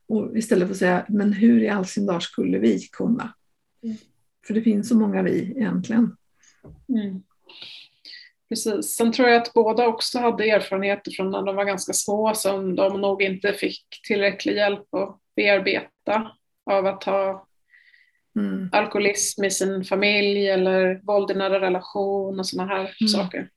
Och 0.07 0.39
istället 0.39 0.69
för 0.69 0.75
att 0.75 0.79
säga, 0.79 1.07
men 1.09 1.33
hur 1.33 1.63
i 1.63 1.69
all 1.69 1.87
sin 1.87 2.07
dag 2.07 2.23
skulle 2.23 2.59
vi 2.59 2.81
kunna? 2.81 3.35
Mm. 3.83 3.97
För 4.47 4.55
det 4.55 4.63
finns 4.63 4.89
så 4.89 4.99
många 4.99 5.23
vi 5.23 5.51
egentligen. 5.57 6.17
Mm. 6.89 7.23
Precis. 8.55 8.97
Sen 8.97 9.13
tror 9.13 9.29
jag 9.29 9.43
att 9.43 9.53
båda 9.53 9.87
också 9.87 10.19
hade 10.19 10.51
erfarenheter 10.51 11.11
från 11.11 11.31
när 11.31 11.43
de 11.43 11.57
var 11.57 11.65
ganska 11.65 11.93
små 11.93 12.35
som 12.35 12.77
de 12.77 13.01
nog 13.01 13.23
inte 13.23 13.53
fick 13.53 13.85
tillräcklig 14.07 14.57
hjälp 14.57 14.95
att 14.95 15.21
bearbeta 15.37 16.31
av 16.71 16.87
att 16.87 17.05
ha 17.05 17.47
mm. 18.37 18.69
alkoholism 18.73 19.45
i 19.45 19.51
sin 19.51 19.85
familj 19.85 20.49
eller 20.49 21.01
våld 21.03 21.31
i 21.31 21.35
nära 21.35 21.61
relation 21.61 22.39
och 22.39 22.47
sådana 22.47 22.75
här 22.75 22.97
mm. 23.01 23.09
saker. 23.09 23.51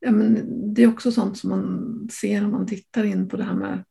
Ja, 0.00 0.10
men 0.10 0.44
det 0.74 0.82
är 0.82 0.88
också 0.88 1.12
sånt 1.12 1.38
som 1.38 1.50
man 1.50 2.08
ser 2.12 2.44
om 2.44 2.50
man 2.50 2.66
tittar 2.66 3.04
in 3.04 3.28
på 3.28 3.36
det 3.36 3.44
här 3.44 3.54
med 3.54 3.84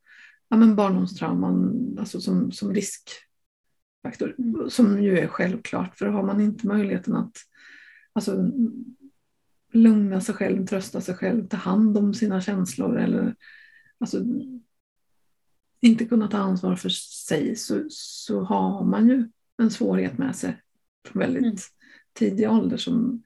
ja, 0.49 0.57
men 0.57 0.75
barndomstrauman 0.75 1.95
alltså 1.99 2.21
som, 2.21 2.51
som 2.51 2.73
riskfaktor, 2.73 4.35
mm. 4.37 4.69
som 4.69 5.03
ju 5.03 5.19
är 5.19 5.27
självklart, 5.27 5.97
för 5.97 6.05
har 6.05 6.23
man 6.23 6.41
inte 6.41 6.67
möjligheten 6.67 7.15
att 7.15 7.37
alltså, 8.13 8.51
lugna 9.75 10.21
sig 10.21 10.35
själv, 10.35 10.65
trösta 10.65 11.01
sig 11.01 11.15
själv, 11.15 11.47
ta 11.47 11.57
hand 11.57 11.97
om 11.97 12.13
sina 12.13 12.41
känslor 12.41 12.99
eller 12.99 13.35
alltså, 13.99 14.21
inte 15.81 16.05
kunna 16.05 16.27
ta 16.27 16.37
ansvar 16.37 16.75
för 16.75 16.89
sig 16.89 17.55
så, 17.55 17.83
så 17.89 18.41
har 18.41 18.85
man 18.85 19.09
ju 19.09 19.29
en 19.57 19.71
svårighet 19.71 20.17
med 20.17 20.35
sig 20.35 20.61
från 21.07 21.19
väldigt 21.19 21.43
mm. 21.43 21.55
tidig 22.13 22.49
ålder. 22.49 22.77
Som, 22.77 22.95
mm. 22.99 23.21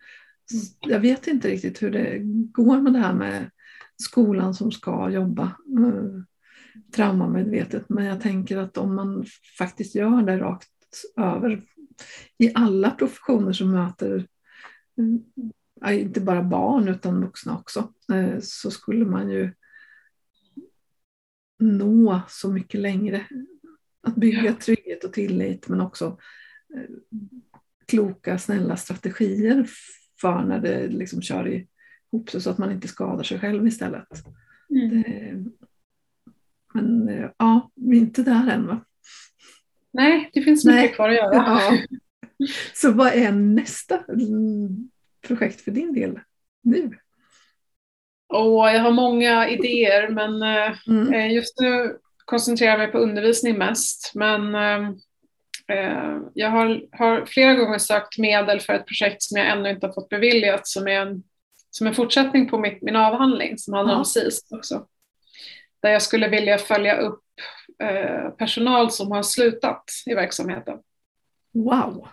jag 0.80 1.00
vet 1.00 1.28
inte 1.28 1.48
riktigt 1.48 1.82
hur 1.82 1.92
det 1.92 2.20
går 2.52 2.82
med 2.82 2.94
det 2.94 3.00
här 3.00 3.14
med 3.14 3.52
skolan 4.04 4.54
som 4.54 4.72
ska 4.72 5.10
jobba 5.10 5.44
eh, 5.80 6.22
traumamedvetet. 6.96 7.90
Men 7.90 8.06
jag 8.06 8.22
tänker 8.22 8.58
att 8.58 8.78
om 8.78 8.96
man 8.96 9.26
faktiskt 9.58 9.96
gör 9.96 10.22
det 10.22 10.40
rakt 10.40 10.70
över 11.18 11.62
i 12.38 12.52
alla 12.56 12.92
professioner 12.92 13.54
som 13.54 13.72
möter 13.72 14.28
inte 15.88 16.22
bara 16.22 16.44
barn 16.44 16.88
utan 16.88 17.22
vuxna 17.22 17.58
också, 17.58 17.94
eh, 18.14 18.40
så 18.42 18.72
skulle 18.72 19.06
man 19.06 19.30
ju 19.30 19.54
nå 21.60 22.22
så 22.28 22.52
mycket 22.52 22.80
längre. 22.80 23.26
Att 24.02 24.16
bygga 24.16 24.54
trygghet 24.54 25.04
och 25.04 25.14
tillit 25.14 25.68
men 25.68 25.82
också 25.82 26.18
eh, 26.76 26.90
kloka, 27.86 28.38
snälla 28.38 28.78
strategier 28.78 29.68
för 30.22 30.44
när 30.44 30.60
det 30.60 30.88
liksom 30.88 31.22
kör 31.22 31.48
ihop 31.48 32.30
sig 32.30 32.42
så 32.42 32.50
att 32.50 32.58
man 32.58 32.72
inte 32.72 32.88
skadar 32.88 33.24
sig 33.24 33.40
själv 33.40 33.68
istället. 33.68 34.08
Mm. 34.70 34.90
Det, 34.90 35.46
men 36.74 37.10
eh, 37.10 37.30
ja, 37.38 37.72
vi 37.76 37.98
är 37.98 38.02
inte 38.02 38.24
där 38.24 38.48
än 38.52 38.68
va? 38.68 38.86
Nej, 39.92 40.30
det 40.34 40.42
finns 40.42 40.66
mycket 40.66 40.82
Nej. 40.82 40.94
kvar 40.94 41.10
att 41.10 41.16
göra. 41.16 41.60
Ja. 42.42 42.48
Så 42.74 42.92
vad 42.92 43.14
är 43.14 43.32
nästa 43.32 44.04
projekt 45.28 45.62
för 45.62 45.72
din 45.72 45.94
del 45.94 46.20
nu? 46.64 46.98
Och 48.28 48.70
jag 48.70 48.80
har 48.80 48.92
många 48.92 49.50
idéer 49.50 50.10
men 50.10 50.42
eh, 50.42 50.78
mm. 50.88 51.14
Eh, 51.14 51.34
just 51.34 51.60
nu 51.60 51.98
koncentrerar 52.26 52.72
jag 52.72 52.80
mig 52.80 52.92
på 52.92 52.98
undervisning 52.98 53.58
mest. 53.58 54.12
Men 54.16 54.56
eh, 54.56 56.18
jag 56.34 56.50
har, 56.50 56.82
har, 56.92 57.26
flera 57.26 57.54
gånger 57.54 57.78
sökt 57.78 58.18
medel 58.18 58.60
för 58.60 58.74
ett 58.74 58.86
projekt 58.86 59.24
som 59.24 59.38
jag 59.38 59.48
ännu 59.48 59.70
inte 59.70 59.88
har 59.88 59.94
fått 59.94 60.10
beviljat 60.10 60.68
som 60.68 60.88
är 60.88 61.02
en, 61.02 61.24
som 61.70 61.88
en 61.88 61.94
fortsättning 61.94 62.50
på 62.50 62.58
mitt, 62.58 62.82
min 62.82 62.96
avhandling 62.96 63.58
som 63.58 63.74
handlar 63.74 63.94
ja. 63.94 64.00
om 64.00 64.06
SIS 64.06 64.48
också. 64.50 64.86
Där 65.82 65.90
jag 65.90 66.02
skulle 66.02 66.28
vilja 66.28 66.58
följa 66.58 66.98
upp 66.98 67.24
eh, 67.84 68.30
personal 68.30 68.92
som 68.92 69.12
har 69.12 69.24
slutat 69.24 69.84
i 70.06 70.14
verksamheten. 70.14 70.78
Wow! 71.54 72.08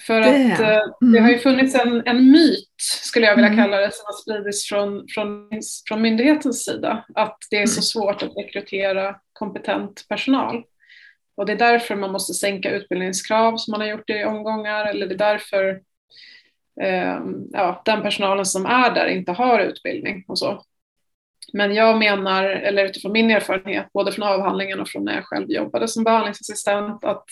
För 0.00 0.20
det. 0.20 0.52
att 0.52 0.60
mm. 1.02 1.12
det 1.12 1.20
har 1.20 1.30
ju 1.30 1.38
funnits 1.38 1.74
en, 1.74 2.02
en 2.06 2.30
myt, 2.30 2.74
skulle 3.02 3.26
jag 3.26 3.36
vilja 3.36 3.50
mm. 3.50 3.64
kalla 3.64 3.76
det, 3.76 3.94
som 3.94 4.04
har 4.06 4.12
spridits 4.12 4.68
från, 4.68 5.06
från, 5.14 5.48
från 5.88 6.02
myndighetens 6.02 6.64
sida, 6.64 7.04
att 7.14 7.38
det 7.50 7.56
är 7.62 7.66
så 7.66 7.78
mm. 7.78 7.82
svårt 7.82 8.22
att 8.22 8.36
rekrytera 8.36 9.16
kompetent 9.32 10.06
personal. 10.08 10.64
Och 11.36 11.46
det 11.46 11.52
är 11.52 11.56
därför 11.56 11.96
man 11.96 12.12
måste 12.12 12.34
sänka 12.34 12.70
utbildningskrav 12.70 13.56
som 13.56 13.72
man 13.72 13.80
har 13.80 13.88
gjort 13.88 14.10
i 14.10 14.24
omgångar, 14.24 14.84
eller 14.84 15.06
det 15.06 15.14
är 15.14 15.18
därför 15.18 15.80
eh, 16.80 17.20
ja, 17.52 17.82
den 17.84 18.02
personalen 18.02 18.46
som 18.46 18.66
är 18.66 18.94
där 18.94 19.06
inte 19.06 19.32
har 19.32 19.60
utbildning 19.60 20.24
och 20.28 20.38
så. 20.38 20.64
Men 21.52 21.74
jag 21.74 21.98
menar, 21.98 22.44
eller 22.44 22.84
utifrån 22.84 23.12
min 23.12 23.30
erfarenhet, 23.30 23.92
både 23.92 24.12
från 24.12 24.28
avhandlingen 24.28 24.80
och 24.80 24.88
från 24.88 25.04
när 25.04 25.14
jag 25.14 25.24
själv 25.24 25.50
jobbade 25.50 25.88
som 25.88 26.04
behandlingsassistent, 26.04 27.04
att 27.04 27.24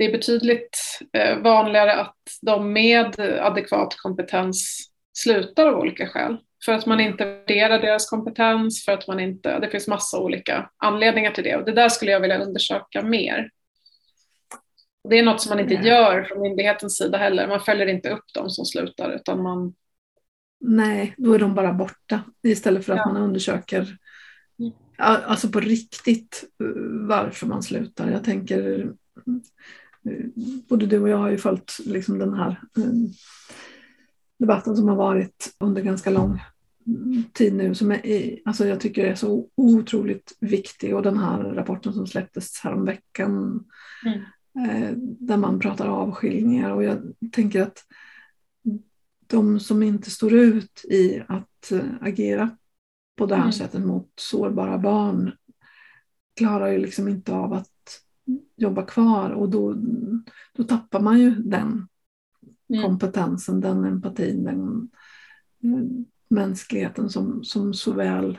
det 0.00 0.06
är 0.06 0.12
betydligt 0.12 0.78
eh, 1.12 1.38
vanligare 1.38 1.94
att 1.94 2.16
de 2.42 2.72
med 2.72 3.20
adekvat 3.20 3.96
kompetens 3.96 4.88
slutar 5.18 5.66
av 5.66 5.80
olika 5.80 6.08
skäl. 6.08 6.36
För 6.64 6.72
att 6.72 6.86
man 6.86 7.00
inte 7.00 7.24
värderar 7.24 7.78
deras 7.78 8.10
kompetens, 8.10 8.84
för 8.84 8.92
att 8.92 9.06
man 9.08 9.20
inte, 9.20 9.58
det 9.58 9.70
finns 9.70 9.88
massa 9.88 10.18
olika 10.18 10.70
anledningar 10.76 11.30
till 11.30 11.44
det. 11.44 11.56
Och 11.56 11.64
det 11.64 11.72
där 11.72 11.88
skulle 11.88 12.10
jag 12.10 12.20
vilja 12.20 12.38
undersöka 12.38 13.02
mer. 13.02 13.50
Det 15.08 15.18
är 15.18 15.22
något 15.22 15.40
som 15.40 15.50
man 15.50 15.60
inte 15.60 15.88
gör 15.88 16.22
från 16.22 16.40
myndighetens 16.40 16.96
sida 16.96 17.18
heller. 17.18 17.48
Man 17.48 17.60
följer 17.60 17.86
inte 17.86 18.10
upp 18.10 18.24
de 18.34 18.50
som 18.50 18.64
slutar 18.64 19.12
utan 19.12 19.42
man... 19.42 19.74
Nej, 20.60 21.14
då 21.16 21.32
är 21.32 21.38
de 21.38 21.54
bara 21.54 21.72
borta 21.72 22.20
istället 22.42 22.86
för 22.86 22.92
att 22.92 22.98
ja. 22.98 23.12
man 23.12 23.22
undersöker 23.22 23.96
mm. 24.58 24.72
alltså 24.98 25.48
på 25.48 25.60
riktigt 25.60 26.44
eh, 26.62 26.80
varför 27.08 27.46
man 27.46 27.62
slutar. 27.62 28.10
Jag 28.10 28.24
tänker 28.24 28.90
både 30.68 30.86
du 30.86 31.00
och 31.00 31.08
jag 31.08 31.16
har 31.16 31.30
ju 31.30 31.38
följt 31.38 31.78
liksom 31.84 32.18
den 32.18 32.34
här 32.34 32.50
eh, 32.76 32.92
debatten 34.38 34.76
som 34.76 34.88
har 34.88 34.96
varit 34.96 35.56
under 35.58 35.82
ganska 35.82 36.10
lång 36.10 36.40
tid 37.32 37.54
nu 37.54 37.74
som 37.74 37.90
är, 37.92 38.38
alltså 38.44 38.66
jag 38.66 38.80
tycker 38.80 39.04
är 39.04 39.14
så 39.14 39.48
otroligt 39.54 40.36
viktig 40.40 40.96
och 40.96 41.02
den 41.02 41.18
här 41.18 41.42
rapporten 41.42 41.92
som 41.92 42.06
släpptes 42.06 42.60
häromveckan 42.60 43.64
mm. 44.06 44.20
Eh, 44.68 44.92
där 44.96 45.36
man 45.36 45.60
pratar 45.60 45.86
avskiljningar 45.86 46.70
och 46.70 46.84
jag 46.84 46.98
tänker 47.32 47.62
att 47.62 47.84
de 49.26 49.60
som 49.60 49.82
inte 49.82 50.10
står 50.10 50.32
ut 50.32 50.84
i 50.84 51.22
att 51.28 51.72
eh, 51.72 51.84
agera 52.00 52.56
på 53.16 53.26
det 53.26 53.34
här 53.34 53.42
mm. 53.42 53.52
sättet 53.52 53.80
mot 53.80 54.12
sårbara 54.16 54.78
barn 54.78 55.32
klarar 56.36 56.68
ju 56.68 56.78
liksom 56.78 57.08
inte 57.08 57.32
av 57.32 57.52
att 57.52 57.69
jobba 58.60 58.82
kvar 58.82 59.30
och 59.30 59.48
då, 59.48 59.74
då 60.52 60.64
tappar 60.64 61.00
man 61.00 61.18
ju 61.18 61.30
den 61.30 61.88
mm. 62.68 62.82
kompetensen, 62.82 63.60
den 63.60 63.84
empatin, 63.84 64.44
den 64.44 64.90
mm, 65.62 66.04
mänskligheten 66.28 67.10
som, 67.10 67.44
som 67.44 67.74
så 67.74 67.92
väl 67.92 68.38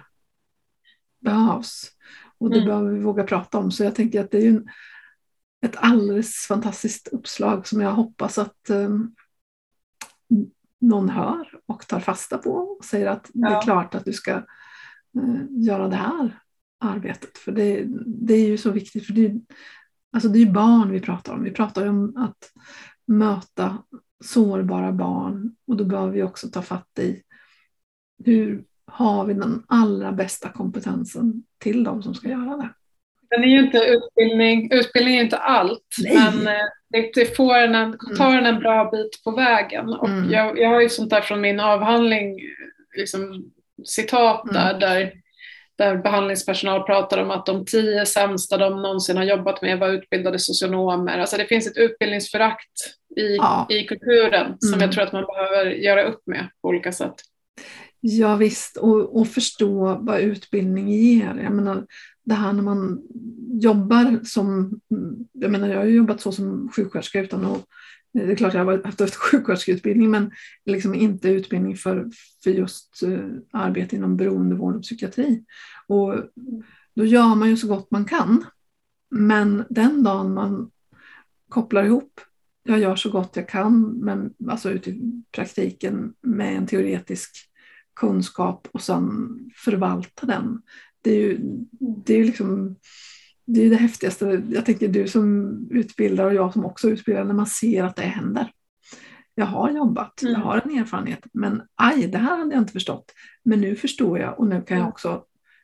behövs. 1.20 1.92
Och 2.38 2.50
det 2.50 2.56
mm. 2.56 2.68
behöver 2.68 2.92
vi 2.92 3.00
våga 3.00 3.24
prata 3.24 3.58
om. 3.58 3.72
Så 3.72 3.84
jag 3.84 3.96
tänker 3.96 4.24
att 4.24 4.32
det 4.32 4.38
är 4.38 4.42
ju 4.42 4.66
ett 5.62 5.76
alldeles 5.76 6.46
fantastiskt 6.48 7.08
uppslag 7.08 7.68
som 7.68 7.82
jag 7.82 7.92
hoppas 7.92 8.38
att 8.38 8.70
um, 8.70 9.16
någon 10.80 11.10
hör 11.10 11.60
och 11.66 11.88
tar 11.88 12.00
fasta 12.00 12.38
på 12.38 12.52
och 12.52 12.86
säger 12.86 13.08
att 13.08 13.30
ja. 13.34 13.50
det 13.50 13.56
är 13.56 13.62
klart 13.62 13.96
att 13.96 14.06
du 14.06 14.14
ska 14.14 14.36
uh, 15.18 15.44
göra 15.50 15.88
det 15.88 15.96
här 15.96 16.40
arbetet. 16.80 17.38
För 17.38 17.52
det, 17.52 17.86
det 18.06 18.34
är 18.34 18.48
ju 18.48 18.58
så 18.58 18.72
viktigt. 18.72 19.06
För 19.06 19.14
det, 19.14 19.42
alltså 20.14 20.30
det 20.30 20.42
är 20.42 20.46
barn 20.46 20.92
vi 20.92 21.00
pratar 21.00 21.34
om. 21.34 21.44
Vi 21.44 21.52
pratar 21.52 21.88
om 21.88 22.18
att 22.18 22.52
möta 23.08 23.78
sårbara 24.24 24.92
barn 24.92 25.56
och 25.68 25.78
då 25.78 25.84
behöver 25.84 26.12
vi 26.12 26.24
också 26.24 26.48
ta 26.48 26.62
fatt 26.62 27.00
i 27.00 27.22
hur 28.26 28.64
har 28.86 29.26
vi 29.26 29.34
den 29.34 29.64
allra 29.68 30.12
bästa 30.12 30.50
kompetensen 30.50 31.44
till 31.58 31.84
de 31.84 32.04
som 32.04 32.16
ska 32.16 32.30
göra 32.30 32.58
det. 32.58 32.70
Den 33.30 33.44
är 33.44 33.48
ju 33.48 33.60
inte 33.60 33.78
utbildning, 33.78 34.72
utbildning 34.72 35.18
är 35.18 35.24
inte 35.24 35.38
allt, 35.38 35.96
Nej. 36.04 36.16
men 36.16 36.48
eh, 36.48 37.12
det, 37.14 37.36
får 37.36 37.56
en, 37.56 37.76
mm. 37.76 37.98
tar 38.18 38.38
en 38.38 38.46
en 38.46 38.60
bra 38.60 38.92
bit 38.92 39.24
på 39.24 39.32
vägen. 39.32 39.90
Och 39.90 40.10
mm. 40.10 40.32
jag, 40.32 40.60
jag 40.60 40.70
har 40.70 40.82
ju 40.82 40.90
sånt 40.90 41.10
där 41.10 41.22
från 41.22 41.42
min 41.42 41.60
avhandling, 41.60 42.40
liksom, 42.98 43.52
citat 43.86 44.44
där, 44.54 44.70
mm. 44.70 44.80
där, 44.80 45.14
där 45.82 45.98
behandlingspersonal 45.98 46.84
pratar 46.84 47.24
om 47.24 47.32
att 47.32 47.46
de 47.46 47.66
tio 47.66 48.06
sämsta 48.06 48.58
de 48.58 48.82
någonsin 48.82 49.18
har 49.18 49.24
jobbat 49.24 49.62
med 49.62 49.80
var 49.80 49.90
utbildade 49.90 50.40
socionomer. 50.40 51.20
Alltså 51.20 51.38
det 51.38 51.46
finns 51.46 51.68
ett 51.68 51.78
utbildningsförakt 51.78 52.72
i, 53.18 53.36
ja. 53.36 53.68
i 53.70 53.84
kulturen 53.84 54.56
som 54.60 54.72
jag 54.72 54.82
mm. 54.82 54.92
tror 54.92 55.04
att 55.04 55.14
man 55.14 55.26
behöver 55.26 55.72
göra 55.72 56.04
upp 56.04 56.22
med 56.26 56.50
på 56.62 56.68
olika 56.68 56.92
sätt. 56.92 57.14
Ja 58.00 58.36
visst, 58.36 58.78
och, 58.78 59.20
och 59.20 59.28
förstå 59.28 59.98
vad 60.02 60.20
utbildning 60.20 60.90
ger. 60.90 61.40
Jag 61.44 61.52
menar, 61.52 61.86
det 62.26 62.34
här 62.34 62.54
när 62.54 62.64
man 62.64 63.02
jobbar 63.62 64.20
som, 64.24 64.80
jag 65.34 65.52
menar 65.52 65.70
jag 65.70 65.78
har 65.78 65.86
jobbat 65.86 66.22
så 66.22 66.32
som 66.32 66.70
sjuksköterska 66.76 67.20
utan 67.20 67.46
att, 67.46 67.66
det 68.14 68.32
är 68.32 68.36
klart 68.36 68.54
jag 68.54 68.66
har 68.66 68.84
haft 68.84 69.16
sjuksköterskeutbildning 69.16 70.12
men 70.12 70.32
liksom 70.66 70.96
inte 70.96 71.30
utbildning 71.30 71.78
för, 71.78 72.10
för 72.44 72.52
just 72.52 73.04
uh, 73.04 73.30
arbete 73.52 73.96
inom 73.96 74.18
beroendevård 74.18 74.76
och 74.76 74.82
psykiatri. 74.82 75.44
Och 75.88 76.16
då 76.96 77.06
gör 77.06 77.36
man 77.36 77.50
ju 77.50 77.58
så 77.58 77.68
gott 77.68 77.92
man 77.92 78.06
kan. 78.06 78.46
Men 79.10 79.64
den 79.70 80.04
dagen 80.04 80.34
man 80.34 80.72
kopplar 81.50 81.84
ihop, 81.84 82.22
jag 82.64 82.80
gör 82.80 82.96
så 82.96 83.12
gott 83.12 83.36
jag 83.36 83.50
kan, 83.50 83.82
men 83.82 84.34
alltså 84.50 84.72
ut 84.72 84.88
i 84.88 85.24
praktiken 85.32 86.14
med 86.22 86.58
en 86.58 86.68
teoretisk 86.68 87.32
kunskap 87.94 88.68
och 88.72 88.82
sen 88.82 89.30
förvalta 89.56 90.26
den. 90.26 90.62
Det 91.02 91.12
är 91.12 91.20
ju 91.20 91.38
det, 91.80 92.14
är 92.14 92.26
liksom, 92.26 92.76
det, 93.46 93.66
är 93.66 93.70
det 93.70 93.76
häftigaste. 93.76 94.44
Jag 94.50 94.66
tänker 94.66 94.88
du 94.88 95.08
som 95.08 95.52
utbildar 95.72 96.26
och 96.26 96.34
jag 96.34 96.54
som 96.54 96.66
också 96.66 96.90
utbildar, 96.90 97.24
när 97.24 97.34
man 97.34 97.48
ser 97.48 97.84
att 97.84 97.96
det 97.96 98.02
händer. 98.02 98.52
Jag 99.36 99.46
har 99.46 99.72
jobbat, 99.72 100.22
mm. 100.22 100.34
jag 100.34 100.40
har 100.40 100.62
en 100.66 100.78
erfarenhet, 100.80 101.20
men 101.34 101.62
aj, 101.76 102.08
det 102.08 102.18
här 102.18 102.38
hade 102.38 102.54
jag 102.54 102.62
inte 102.62 102.74
förstått. 102.74 103.12
Men 103.44 103.62
nu 103.62 103.76
förstår 103.76 104.20
jag 104.20 104.40
och 104.40 104.48
nu 104.48 104.62
kan 104.62 104.78
jag 104.78 104.88
också 104.88 105.24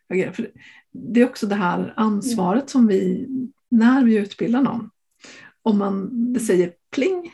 agera. 0.09 0.33
För 0.33 0.51
det 0.91 1.21
är 1.21 1.25
också 1.25 1.47
det 1.47 1.55
här 1.55 1.93
ansvaret 1.95 2.61
mm. 2.61 2.67
som 2.67 2.87
vi, 2.87 3.27
när 3.69 4.03
vi 4.03 4.17
utbildar 4.17 4.61
någon, 4.61 4.89
om 5.61 5.77
man 5.77 6.33
det 6.33 6.39
säger 6.39 6.73
pling 6.91 7.31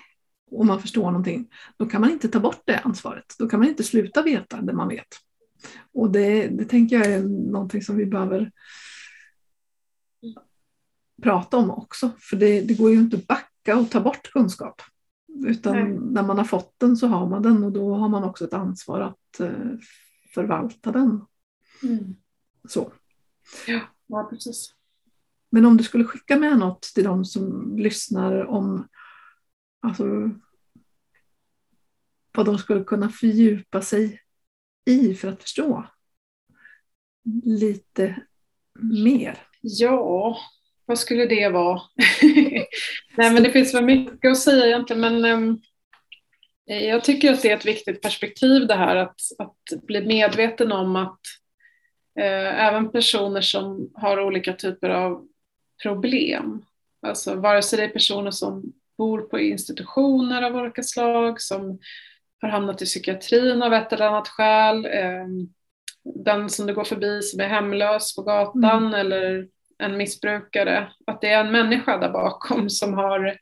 och 0.52 0.66
man 0.66 0.82
förstår 0.82 1.06
någonting, 1.06 1.48
då 1.78 1.86
kan 1.86 2.02
man 2.02 2.12
inte 2.12 2.28
ta 2.28 2.40
bort 2.40 2.62
det 2.66 2.80
ansvaret. 2.80 3.36
Då 3.40 3.50
kan 3.50 3.60
man 3.60 3.70
inte 3.70 3.84
sluta 3.84 4.22
veta 4.22 4.62
det 4.62 4.74
man 4.74 4.88
vet. 4.88 5.08
Och 5.94 6.12
det, 6.12 6.48
det 6.48 6.66
tänker 6.66 6.96
jag 6.96 7.06
är 7.06 7.24
någonting 7.52 7.82
som 7.82 7.98
vi 7.98 8.06
behöver 8.06 8.52
prata 11.24 11.58
om 11.58 11.72
också. 11.72 12.12
För 12.20 12.38
det, 12.38 12.62
det 12.62 12.74
går 12.74 12.92
ju 12.92 12.98
inte 12.98 13.18
att 13.18 13.28
backa 13.28 13.78
och 13.78 13.92
ta 13.92 14.00
bort 14.00 14.32
kunskap. 14.32 14.82
Utan 15.46 15.76
Nej. 15.76 16.00
när 16.00 16.24
man 16.24 16.38
har 16.38 16.46
fått 16.46 16.80
den 16.80 16.98
så 16.98 17.08
har 17.08 17.30
man 17.30 17.42
den 17.42 17.64
och 17.64 17.72
då 17.72 17.96
har 17.96 18.10
man 18.10 18.24
också 18.24 18.46
ett 18.46 18.54
ansvar 18.54 19.02
att 19.02 19.40
uh, 19.40 19.80
förvalta 20.34 20.92
den. 20.92 21.26
Mm. 21.84 22.16
Så. 22.68 22.94
Ja, 23.68 23.82
ja, 24.08 24.28
precis. 24.30 24.74
Men 25.50 25.66
om 25.66 25.78
du 25.78 25.84
skulle 25.84 26.04
skicka 26.04 26.38
med 26.38 26.58
något 26.58 26.82
till 26.82 27.04
de 27.04 27.26
som 27.26 27.78
lyssnar 27.78 28.46
om 28.46 28.88
alltså, 29.82 30.30
vad 32.36 32.46
de 32.46 32.58
skulle 32.58 32.84
kunna 32.84 33.10
fördjupa 33.10 33.82
sig 33.82 34.22
i 34.86 35.16
för 35.16 35.28
att 35.28 35.42
förstå 35.42 35.86
lite 37.44 38.24
mer? 38.74 39.48
Ja, 39.62 40.38
vad 40.86 41.00
skulle 41.00 41.26
det 41.26 41.50
vara? 41.50 41.82
Nej, 43.18 43.34
men 43.34 43.44
det 43.44 43.52
finns 43.52 43.74
väl 43.74 43.84
mycket 43.84 44.32
att 44.32 44.38
säga 44.38 44.66
egentligen, 44.66 45.02
men 45.02 45.26
um, 45.26 45.62
jag 46.66 47.04
tycker 47.04 47.34
att 47.34 47.42
det 47.42 47.52
är 47.52 47.58
ett 47.58 47.66
viktigt 47.66 48.02
perspektiv 48.02 48.68
det 48.68 48.76
här 48.76 48.96
att, 48.96 49.20
att 49.38 49.86
bli 49.88 50.06
medveten 50.06 50.72
om 50.72 50.96
att 50.96 51.20
eh, 52.20 52.66
även 52.66 52.92
personer 52.92 53.42
som 53.42 53.92
har 53.94 54.20
olika 54.20 54.54
typer 54.54 54.90
av 54.90 55.28
problem, 55.84 56.66
alltså 57.08 57.36
vare 57.36 57.62
sig 57.62 57.78
det 57.78 57.86
är 57.86 57.90
personer 57.90 58.32
som 58.32 58.74
bor 58.98 59.22
på 59.22 59.40
institutioner 59.40 60.42
av 60.42 60.56
olika 60.56 60.84
slag, 60.84 61.42
som 61.42 61.80
har 62.42 62.50
hamnat 62.50 62.82
i 62.82 62.86
psykiatrin 62.86 63.64
av 63.64 63.74
ett 63.74 63.94
eller 63.94 64.08
annat 64.08 64.28
skäl. 64.28 64.86
Ehm, 64.86 65.50
den 66.04 66.50
som 66.50 66.68
du 66.68 66.74
går 66.74 66.84
förbi 66.84 67.22
som 67.22 67.40
är 67.40 67.48
hemlös 67.48 68.16
på 68.16 68.22
gatan 68.22 68.86
mm. 68.86 68.94
eller 68.94 69.48
en 69.84 69.98
missbrukare. 69.98 70.92
Att 71.08 71.22
det 71.22 71.30
är 71.30 71.46
en 71.46 71.52
människa 71.52 71.98
där 71.98 72.10
bakom 72.10 72.70
som 72.70 72.94
har 72.94 73.38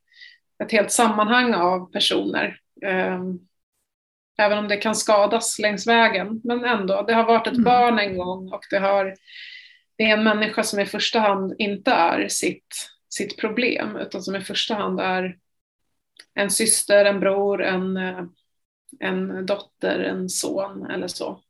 ett 0.63 0.71
helt 0.71 0.91
sammanhang 0.91 1.53
av 1.53 1.91
personer. 1.91 2.59
Ehm, 2.85 3.39
även 4.37 4.57
om 4.57 4.67
det 4.67 4.77
kan 4.77 4.95
skadas 4.95 5.59
längs 5.59 5.87
vägen. 5.87 6.41
Men 6.43 6.65
ändå, 6.65 7.01
det 7.01 7.13
har 7.13 7.23
varit 7.23 7.47
ett 7.47 7.53
mm. 7.53 7.63
barn 7.63 7.99
en 7.99 8.17
gång 8.17 8.53
och 8.53 8.61
det, 8.69 8.79
har, 8.79 9.15
det 9.95 10.03
är 10.03 10.17
en 10.17 10.23
människa 10.23 10.63
som 10.63 10.79
i 10.79 10.85
första 10.85 11.19
hand 11.19 11.55
inte 11.57 11.91
är 11.91 12.27
sitt, 12.27 12.75
sitt 13.09 13.37
problem 13.37 13.95
utan 13.95 14.21
som 14.21 14.35
i 14.35 14.41
första 14.41 14.75
hand 14.75 14.99
är 14.99 15.37
en 16.33 16.49
syster, 16.49 17.05
en 17.05 17.19
bror, 17.19 17.63
en 17.63 17.97
eh, 17.97 18.23
en 18.99 19.45
dotter, 19.45 19.99
en 19.99 20.29
son 20.29 20.85
eller 20.85 21.07
så. 21.07 21.41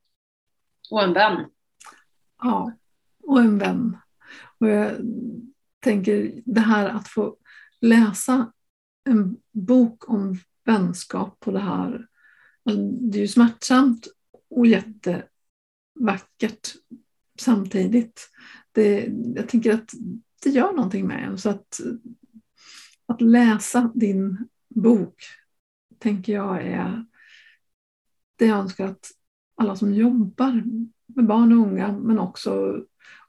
Och 0.91 1.03
en 1.03 1.13
vän. 1.13 1.45
Ja, 2.41 2.71
och 3.23 3.39
en 3.39 3.57
vän. 3.57 3.97
Och 4.61 4.69
jag 4.69 4.97
tänker 5.79 6.41
det 6.45 6.61
här 6.61 6.89
att 6.89 7.07
få 7.07 7.37
läsa 7.81 8.53
en 9.09 9.37
bok 9.51 10.09
om 10.09 10.37
vänskap 10.65 11.39
på 11.39 11.51
det 11.51 11.59
här. 11.59 12.07
Alltså, 12.63 12.81
det 12.81 13.17
är 13.17 13.21
ju 13.21 13.27
smärtsamt 13.27 14.07
och 14.49 14.67
jättevackert 14.67 16.75
samtidigt. 17.39 18.29
Det, 18.71 19.11
jag 19.35 19.49
tänker 19.49 19.73
att 19.73 19.91
det 20.43 20.49
gör 20.49 20.73
någonting 20.73 21.07
med 21.07 21.23
en. 21.23 21.37
Så 21.37 21.49
att, 21.49 21.79
att 23.05 23.21
läsa 23.21 23.91
din 23.95 24.47
bok 24.69 25.23
tänker 25.99 26.33
jag 26.33 26.61
är 26.61 27.05
det 28.35 28.45
jag 28.45 28.59
önskar 28.59 28.85
att 28.85 29.11
alla 29.55 29.75
som 29.75 29.93
jobbar 29.93 30.63
med 31.05 31.25
barn 31.25 31.51
och 31.51 31.67
unga, 31.67 31.97
men 31.97 32.19
också 32.19 32.83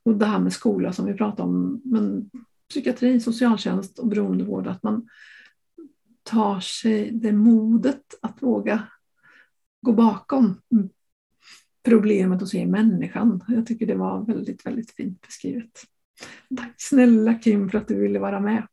och 0.04 0.14
det 0.14 0.26
här 0.26 0.38
med 0.38 0.52
skola 0.52 0.92
som 0.92 1.06
vi 1.06 1.14
pratade 1.14 1.48
om, 1.48 1.82
men 1.84 2.30
psykiatri, 2.68 3.20
socialtjänst 3.20 3.98
och 3.98 4.08
beroendevård, 4.08 4.66
att 4.66 4.82
man 4.82 5.08
tar 6.22 6.60
sig 6.60 7.10
det 7.10 7.32
modet 7.32 8.02
att 8.22 8.42
våga 8.42 8.86
gå 9.80 9.92
bakom 9.92 10.60
problemet 11.84 12.42
och 12.42 12.48
se 12.48 12.66
människan. 12.66 13.44
Jag 13.48 13.66
tycker 13.66 13.86
det 13.86 13.94
var 13.94 14.24
väldigt, 14.24 14.66
väldigt 14.66 14.90
fint 14.90 15.20
beskrivet. 15.20 15.82
Tack 16.56 16.74
snälla 16.76 17.34
Kim 17.34 17.70
för 17.70 17.78
att 17.78 17.88
du 17.88 18.00
ville 18.00 18.18
vara 18.18 18.40
med. 18.40 18.66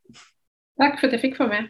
Tack 0.77 0.99
för 0.99 1.07
att 1.07 1.13
jag 1.13 1.21
fick 1.21 1.39
vara 1.39 1.49
med. 1.49 1.67